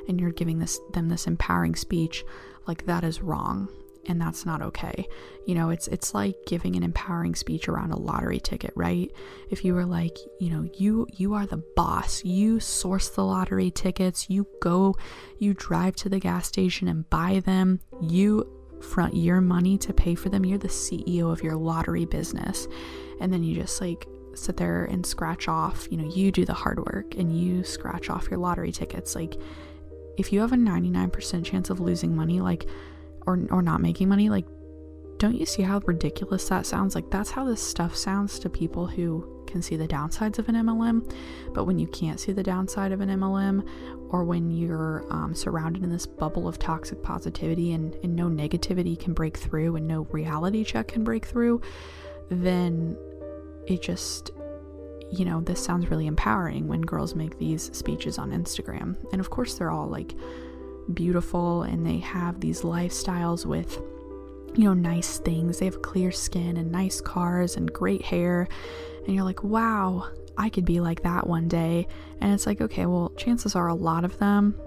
and 0.08 0.20
you're 0.20 0.32
giving 0.32 0.58
this 0.58 0.80
them 0.92 1.08
this 1.08 1.26
empowering 1.26 1.74
speech, 1.76 2.24
like 2.66 2.86
that 2.86 3.04
is 3.04 3.22
wrong 3.22 3.68
and 4.06 4.20
that's 4.20 4.46
not 4.46 4.62
okay. 4.62 5.06
You 5.46 5.54
know, 5.54 5.70
it's 5.70 5.88
it's 5.88 6.14
like 6.14 6.36
giving 6.46 6.76
an 6.76 6.82
empowering 6.82 7.34
speech 7.34 7.68
around 7.68 7.92
a 7.92 7.98
lottery 7.98 8.40
ticket, 8.40 8.72
right? 8.74 9.10
If 9.50 9.64
you 9.64 9.74
were 9.74 9.84
like, 9.84 10.16
you 10.38 10.50
know, 10.50 10.68
you 10.74 11.06
you 11.12 11.34
are 11.34 11.46
the 11.46 11.62
boss. 11.76 12.24
You 12.24 12.60
source 12.60 13.08
the 13.08 13.24
lottery 13.24 13.70
tickets, 13.70 14.28
you 14.28 14.46
go, 14.60 14.96
you 15.38 15.54
drive 15.54 15.96
to 15.96 16.08
the 16.08 16.20
gas 16.20 16.46
station 16.46 16.88
and 16.88 17.08
buy 17.10 17.40
them. 17.44 17.80
You 18.00 18.46
front 18.80 19.14
your 19.14 19.40
money 19.40 19.76
to 19.78 19.92
pay 19.92 20.14
for 20.14 20.28
them. 20.28 20.44
You're 20.44 20.58
the 20.58 20.68
CEO 20.68 21.30
of 21.30 21.42
your 21.42 21.56
lottery 21.56 22.06
business. 22.06 22.66
And 23.20 23.32
then 23.32 23.42
you 23.42 23.54
just 23.54 23.80
like 23.80 24.08
sit 24.34 24.56
there 24.56 24.84
and 24.84 25.04
scratch 25.04 25.48
off, 25.48 25.88
you 25.90 25.96
know, 25.96 26.08
you 26.08 26.32
do 26.32 26.44
the 26.44 26.54
hard 26.54 26.78
work 26.78 27.14
and 27.16 27.38
you 27.38 27.64
scratch 27.64 28.10
off 28.10 28.28
your 28.30 28.38
lottery 28.38 28.72
tickets. 28.72 29.14
Like 29.14 29.36
if 30.16 30.32
you 30.32 30.40
have 30.40 30.52
a 30.52 30.56
99% 30.56 31.44
chance 31.44 31.70
of 31.70 31.80
losing 31.80 32.14
money, 32.14 32.40
like 32.40 32.66
or 33.26 33.38
or 33.50 33.62
not 33.62 33.80
making 33.80 34.08
money 34.08 34.28
like 34.28 34.46
don't 35.18 35.34
you 35.34 35.44
see 35.44 35.62
how 35.62 35.80
ridiculous 35.84 36.48
that 36.48 36.64
sounds 36.64 36.94
like 36.94 37.10
that's 37.10 37.30
how 37.30 37.44
this 37.44 37.62
stuff 37.62 37.94
sounds 37.94 38.38
to 38.38 38.48
people 38.48 38.86
who 38.86 39.44
can 39.46 39.60
see 39.60 39.76
the 39.76 39.86
downsides 39.86 40.38
of 40.38 40.48
an 40.48 40.54
MLM 40.54 41.12
but 41.52 41.64
when 41.64 41.78
you 41.78 41.86
can't 41.88 42.18
see 42.18 42.32
the 42.32 42.42
downside 42.42 42.92
of 42.92 43.00
an 43.00 43.08
MLM 43.10 43.66
or 44.08 44.24
when 44.24 44.50
you're 44.50 45.04
um, 45.10 45.34
surrounded 45.34 45.82
in 45.82 45.90
this 45.90 46.06
bubble 46.06 46.48
of 46.48 46.58
toxic 46.58 47.02
positivity 47.02 47.72
and, 47.72 47.94
and 48.02 48.14
no 48.16 48.26
negativity 48.26 48.98
can 48.98 49.12
break 49.12 49.36
through 49.36 49.76
and 49.76 49.86
no 49.86 50.02
reality 50.10 50.64
check 50.64 50.88
can 50.88 51.04
break 51.04 51.26
through 51.26 51.60
then 52.30 52.96
it 53.70 53.82
just 53.82 54.30
you 55.12 55.24
know 55.24 55.40
this 55.40 55.62
sounds 55.62 55.90
really 55.90 56.06
empowering 56.06 56.68
when 56.68 56.80
girls 56.82 57.14
make 57.14 57.38
these 57.38 57.70
speeches 57.76 58.18
on 58.18 58.30
Instagram. 58.30 58.96
And 59.12 59.20
of 59.20 59.30
course 59.30 59.54
they're 59.54 59.70
all 59.70 59.88
like 59.88 60.14
beautiful 60.92 61.62
and 61.62 61.86
they 61.86 61.98
have 61.98 62.40
these 62.40 62.62
lifestyles 62.62 63.44
with 63.46 63.76
you 64.54 64.64
know 64.64 64.74
nice 64.74 65.18
things. 65.18 65.58
They 65.58 65.66
have 65.66 65.82
clear 65.82 66.12
skin 66.12 66.56
and 66.56 66.70
nice 66.70 67.00
cars 67.00 67.56
and 67.56 67.72
great 67.72 68.02
hair. 68.02 68.48
And 69.06 69.14
you're 69.14 69.24
like 69.24 69.42
wow 69.42 70.08
i 70.38 70.48
could 70.48 70.64
be 70.64 70.80
like 70.80 71.02
that 71.02 71.26
one 71.26 71.48
day. 71.48 71.86
And 72.20 72.32
it's 72.32 72.46
like 72.46 72.60
okay 72.60 72.86
well 72.86 73.12
chances 73.16 73.56
are 73.56 73.68
a 73.68 73.74
lot 73.74 74.04
of 74.04 74.18
them 74.18 74.60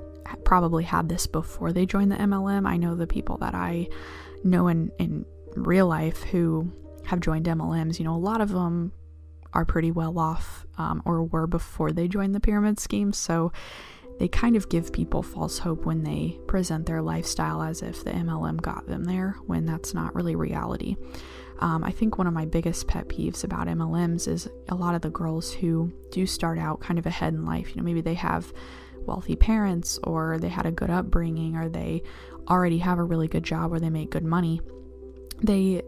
probably 0.44 0.84
had 0.84 1.10
this 1.10 1.28
before 1.28 1.72
they 1.74 1.86
joined 1.86 2.12
the 2.12 2.16
mlm 2.16 2.66
i 2.68 2.78
know 2.78 2.96
the 2.96 3.06
people 3.06 3.38
that 3.38 3.54
i 3.54 3.88
know 4.44 4.68
in 4.68 4.92
in 4.98 5.26
real 5.56 5.86
life 5.86 6.24
who 6.24 6.72
have 7.13 7.21
joined 7.21 7.45
mlms 7.45 7.99
you 7.99 8.06
know 8.06 8.15
a 8.15 8.17
lot 8.17 8.41
of 8.41 8.49
them 8.49 8.91
are 9.54 9.65
pretty 9.65 9.91
well 9.91 10.17
off 10.17 10.65
um, 10.78 11.02
or 11.06 11.23
were 11.23 11.45
before 11.45 11.91
they 11.91 12.08
joined 12.08 12.34
the 12.34 12.39
pyramid 12.39 12.80
scheme 12.80 13.13
so 13.13 13.52
they 14.19 14.28
kind 14.28 14.56
of 14.56 14.69
give 14.69 14.93
people 14.93 15.23
false 15.23 15.58
hope 15.58 15.86
when 15.86 16.04
they 16.04 16.38
present 16.47 16.86
their 16.86 17.02
lifestyle 17.02 17.62
as 17.62 17.82
if 17.82 18.04
the 18.04 18.12
MLM 18.12 18.62
got 18.62 18.88
them 18.88 19.06
there, 19.06 19.36
when 19.47 19.65
that's 19.65 19.93
not 19.93 20.13
really 20.13 20.36
reality. 20.36 20.95
Um, 21.60 21.84
I 21.84 21.91
think 21.91 22.17
one 22.17 22.28
of 22.28 22.34
my 22.34 22.45
biggest 22.45 22.88
pet 22.88 23.08
peeves 23.08 23.43
about 23.43 23.67
MLMs 23.67 24.28
is 24.28 24.47
a 24.69 24.76
lot 24.76 24.95
of 24.95 25.02
the 25.02 25.10
girls 25.10 25.52
who 25.52 25.91
do 26.12 26.26
start 26.26 26.60
out 26.60 26.82
kind 26.82 26.99
of 26.99 27.06
ahead 27.06 27.34
in 27.34 27.45
life. 27.45 27.69
You 27.69 27.78
know, 27.78 27.86
maybe 27.86 28.02
they 28.02 28.15
have 28.15 28.54
wealthy 29.06 29.36
parents, 29.36 29.99
or 30.04 30.38
they 30.38 30.49
had 30.49 30.65
a 30.65 30.71
good 30.71 30.89
upbringing, 30.89 31.56
or 31.56 31.69
they 31.69 32.04
already 32.49 32.80
have 32.80 32.99
a 32.99 33.04
really 33.04 33.28
good 33.28 33.43
job 33.43 33.71
where 33.71 33.80
they 33.80 33.89
make 33.89 34.12
good 34.12 34.23
money. 34.23 34.62
They 35.41 35.82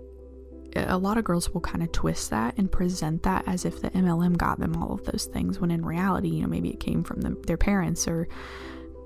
a 0.75 0.97
lot 0.97 1.17
of 1.17 1.23
girls 1.23 1.49
will 1.53 1.61
kind 1.61 1.81
of 1.83 1.91
twist 1.91 2.29
that 2.31 2.57
and 2.57 2.71
present 2.71 3.23
that 3.23 3.47
as 3.47 3.65
if 3.65 3.81
the 3.81 3.89
MLM 3.91 4.37
got 4.37 4.59
them 4.59 4.75
all 4.75 4.93
of 4.93 5.03
those 5.05 5.25
things 5.25 5.59
when 5.59 5.71
in 5.71 5.85
reality, 5.85 6.29
you 6.29 6.41
know, 6.41 6.47
maybe 6.47 6.69
it 6.69 6.79
came 6.79 7.03
from 7.03 7.21
the, 7.21 7.29
their 7.47 7.57
parents 7.57 8.07
or, 8.07 8.27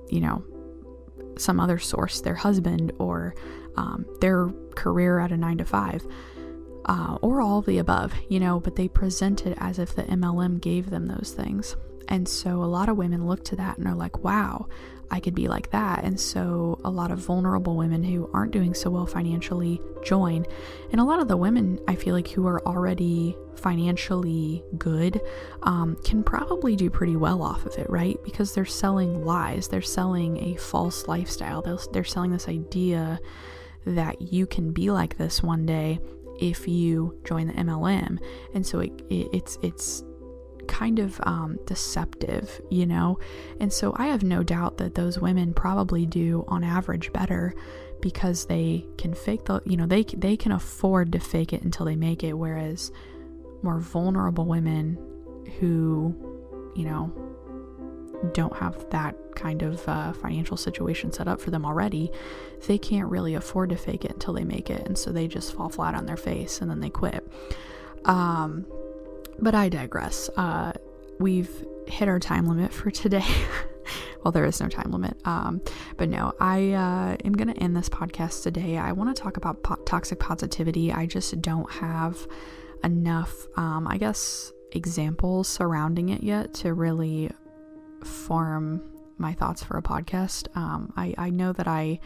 you 0.10 0.20
know, 0.20 0.44
some 1.38 1.60
other 1.60 1.78
source, 1.78 2.22
their 2.22 2.36
husband 2.36 2.92
or 2.98 3.36
um, 3.78 4.06
their 4.20 4.50
career 4.76 5.20
at 5.20 5.32
a 5.32 5.38
nine 5.38 5.58
to 5.58 5.66
five. 5.66 6.06
Uh, 6.86 7.20
or 7.22 7.40
all 7.40 7.60
of 7.60 7.68
the 7.68 7.78
above, 7.78 8.14
you 8.30 8.40
know, 8.40 8.60
but 8.60 8.76
they 8.76 8.88
present 8.88 9.46
it 9.46 9.56
as 9.60 9.78
if 9.78 9.94
the 9.94 10.02
MLM 10.04 10.60
gave 10.60 10.90
them 10.90 11.06
those 11.06 11.36
things. 11.38 11.76
And 12.08 12.28
so 12.28 12.64
a 12.64 12.66
lot 12.66 12.90
of 12.90 12.98
women 12.98 13.28
look 13.28 13.46
to 13.46 13.56
that 13.58 13.78
and 13.78 13.88
are 13.88 13.94
like, 13.94 14.24
wow, 14.24 14.68
I 15.12 15.20
could 15.20 15.36
be 15.36 15.48
like 15.48 15.72
that. 15.72 16.04
And 16.04 16.20
so 16.20 16.80
a 16.84 16.90
lot 16.90 17.12
of 17.12 17.20
vulnerable 17.20 17.76
women 17.76 18.04
who 18.04 18.30
aren't 18.34 18.52
doing 18.52 18.74
so 18.74 18.90
well 18.90 19.06
financially 19.06 19.82
join. 20.04 20.46
And 20.92 21.02
a 21.02 21.04
lot 21.04 21.20
of 21.20 21.28
the 21.28 21.38
women 21.38 21.80
I 21.88 21.96
feel 21.96 22.14
like 22.14 22.28
who 22.30 22.48
are 22.48 22.66
already 22.66 23.36
financially 23.56 24.64
good 24.78 25.20
um, 25.64 25.98
can 26.04 26.24
probably 26.24 26.76
do 26.76 26.90
pretty 26.90 27.16
well 27.16 27.42
off 27.42 27.66
of 27.66 27.76
it, 27.78 27.90
right? 27.90 28.18
Because 28.24 28.54
they're 28.54 28.66
selling 28.66 29.26
lies, 29.26 29.68
they're 29.68 29.82
selling 29.82 30.38
a 30.44 30.56
false 30.56 31.08
lifestyle, 31.08 31.62
they're, 31.62 31.78
they're 31.92 32.04
selling 32.04 32.32
this 32.32 32.48
idea 32.48 33.20
that 33.86 34.22
you 34.22 34.46
can 34.46 34.72
be 34.72 34.92
like 34.92 35.18
this 35.18 35.42
one 35.42 35.66
day 35.66 36.00
if 36.40 36.68
you 36.68 37.20
join 37.26 37.48
the 37.48 37.54
MLM. 37.54 38.20
And 38.54 38.66
so 38.66 38.80
it, 38.80 38.92
it, 39.10 39.28
it's 39.34 39.58
it's 39.62 40.04
kind 40.70 41.00
of 41.00 41.20
um, 41.24 41.60
deceptive, 41.66 42.62
you 42.70 42.86
know? 42.86 43.20
And 43.60 43.74
so 43.74 43.94
I 43.98 44.08
have 44.08 44.24
no 44.24 44.44
doubt 44.44 44.78
that 44.78 44.96
those 44.96 45.20
women 45.20 45.54
probably 45.54 46.06
do, 46.06 46.46
on 46.48 46.64
average, 46.64 47.12
better 47.12 47.54
because 48.00 48.46
they 48.46 48.86
can 48.98 49.14
fake 49.14 49.46
the, 49.46 49.62
you 49.66 49.76
know, 49.76 49.86
they, 49.86 50.04
they 50.04 50.38
can 50.38 50.54
afford 50.54 51.12
to 51.12 51.20
fake 51.20 51.52
it 51.52 51.64
until 51.64 51.86
they 51.86 51.98
make 51.98 52.24
it, 52.24 52.34
whereas 52.34 52.92
more 53.62 53.80
vulnerable 53.80 54.46
women 54.46 54.98
who, 55.60 56.16
you 56.76 56.86
know, 56.86 57.12
don't 58.34 58.56
have 58.56 58.90
that 58.92 59.16
kind 59.36 59.62
of 59.62 59.88
uh, 59.88 60.14
financial 60.14 60.56
situation 60.58 61.12
set 61.12 61.28
up 61.28 61.42
for 61.42 61.52
them 61.52 61.66
already, 61.66 62.12
they 62.68 62.78
can't 62.78 63.10
really 63.10 63.34
afford 63.34 63.70
to 63.70 63.76
fake 63.76 64.06
it 64.06 64.12
until 64.12 64.34
they 64.34 64.44
make 64.44 64.70
it. 64.70 64.86
And 64.86 64.98
so 64.98 65.12
they 65.12 65.28
just 65.28 65.54
fall 65.54 65.70
flat 65.70 65.96
on 65.96 66.06
their 66.06 66.18
face 66.18 66.62
and 66.62 66.70
then 66.70 66.80
they 66.80 66.90
quit. 66.90 67.26
Um, 68.06 68.66
but 69.42 69.56
I 69.56 69.70
digress. 69.70 70.30
Uh, 70.36 70.74
we've 71.20 71.66
hit 71.88 72.08
our 72.08 72.20
time 72.20 72.48
limit 72.48 72.74
for 72.74 72.92
today. 72.92 73.26
well, 74.24 74.32
there 74.32 74.46
is 74.46 74.60
no 74.62 74.68
time 74.68 74.92
limit. 74.92 75.20
Um, 75.26 75.62
but 75.98 76.10
no, 76.10 76.34
I 76.40 76.74
uh, 76.74 77.18
am 77.26 77.34
going 77.34 77.54
to 77.54 77.62
end 77.62 77.76
this 77.76 77.90
podcast 77.90 78.44
today. 78.44 78.78
I 78.78 78.92
want 78.92 79.16
to 79.16 79.22
talk 79.22 79.38
about 79.38 79.64
po- 79.64 79.82
toxic 79.86 80.20
positivity. 80.20 80.92
I 80.92 81.06
just 81.06 81.42
don't 81.42 81.70
have 81.72 82.28
enough, 82.84 83.34
um, 83.58 83.88
I 83.88 83.98
guess, 83.98 84.52
examples 84.72 85.48
surrounding 85.48 86.10
it 86.10 86.24
yet 86.24 86.54
to 86.56 86.74
really 86.74 87.32
form 88.04 88.82
my 89.18 89.34
thoughts 89.34 89.64
for 89.64 89.78
a 89.78 89.82
podcast. 89.82 90.56
Um, 90.56 90.94
I, 90.96 91.14
I 91.18 91.30
know 91.30 91.52
that 91.54 91.68
I 91.68 92.00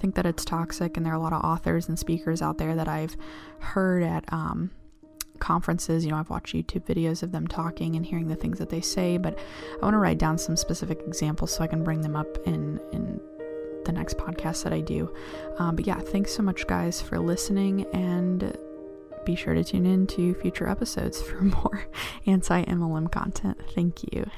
think 0.00 0.14
that 0.16 0.26
it's 0.26 0.44
toxic, 0.44 0.96
and 0.96 1.06
there 1.06 1.12
are 1.12 1.16
a 1.16 1.20
lot 1.20 1.32
of 1.32 1.44
authors 1.44 1.88
and 1.88 1.98
speakers 1.98 2.42
out 2.42 2.58
there 2.58 2.74
that 2.74 2.88
I've 2.88 3.16
heard 3.60 4.02
at 4.02 4.24
um, 4.32 4.70
conferences. 5.40 6.04
You 6.04 6.10
know, 6.10 6.18
I've 6.18 6.30
watched 6.30 6.54
YouTube 6.54 6.86
videos 6.86 7.22
of 7.22 7.32
them 7.32 7.46
talking 7.46 7.96
and 7.96 8.04
hearing 8.04 8.28
the 8.28 8.36
things 8.36 8.58
that 8.58 8.70
they 8.70 8.80
say, 8.80 9.18
but 9.18 9.38
I 9.80 9.84
want 9.84 9.94
to 9.94 9.98
write 9.98 10.18
down 10.18 10.38
some 10.38 10.56
specific 10.56 11.00
examples 11.06 11.54
so 11.54 11.62
I 11.64 11.66
can 11.66 11.84
bring 11.84 12.00
them 12.02 12.16
up 12.16 12.38
in 12.46 12.80
in 12.92 13.20
the 13.84 13.92
next 13.92 14.18
podcast 14.18 14.64
that 14.64 14.72
I 14.72 14.80
do. 14.80 15.12
Um, 15.58 15.76
but 15.76 15.86
yeah, 15.86 15.98
thanks 15.98 16.32
so 16.32 16.42
much, 16.42 16.66
guys, 16.66 17.00
for 17.00 17.18
listening, 17.18 17.86
and 17.92 18.56
be 19.24 19.34
sure 19.34 19.54
to 19.54 19.64
tune 19.64 19.86
in 19.86 20.06
to 20.08 20.34
future 20.34 20.68
episodes 20.68 21.20
for 21.28 21.42
more 21.42 21.86
anti 22.26 22.64
MLM 22.64 23.10
content. 23.10 23.60
Thank 23.74 24.02
you. 24.12 24.28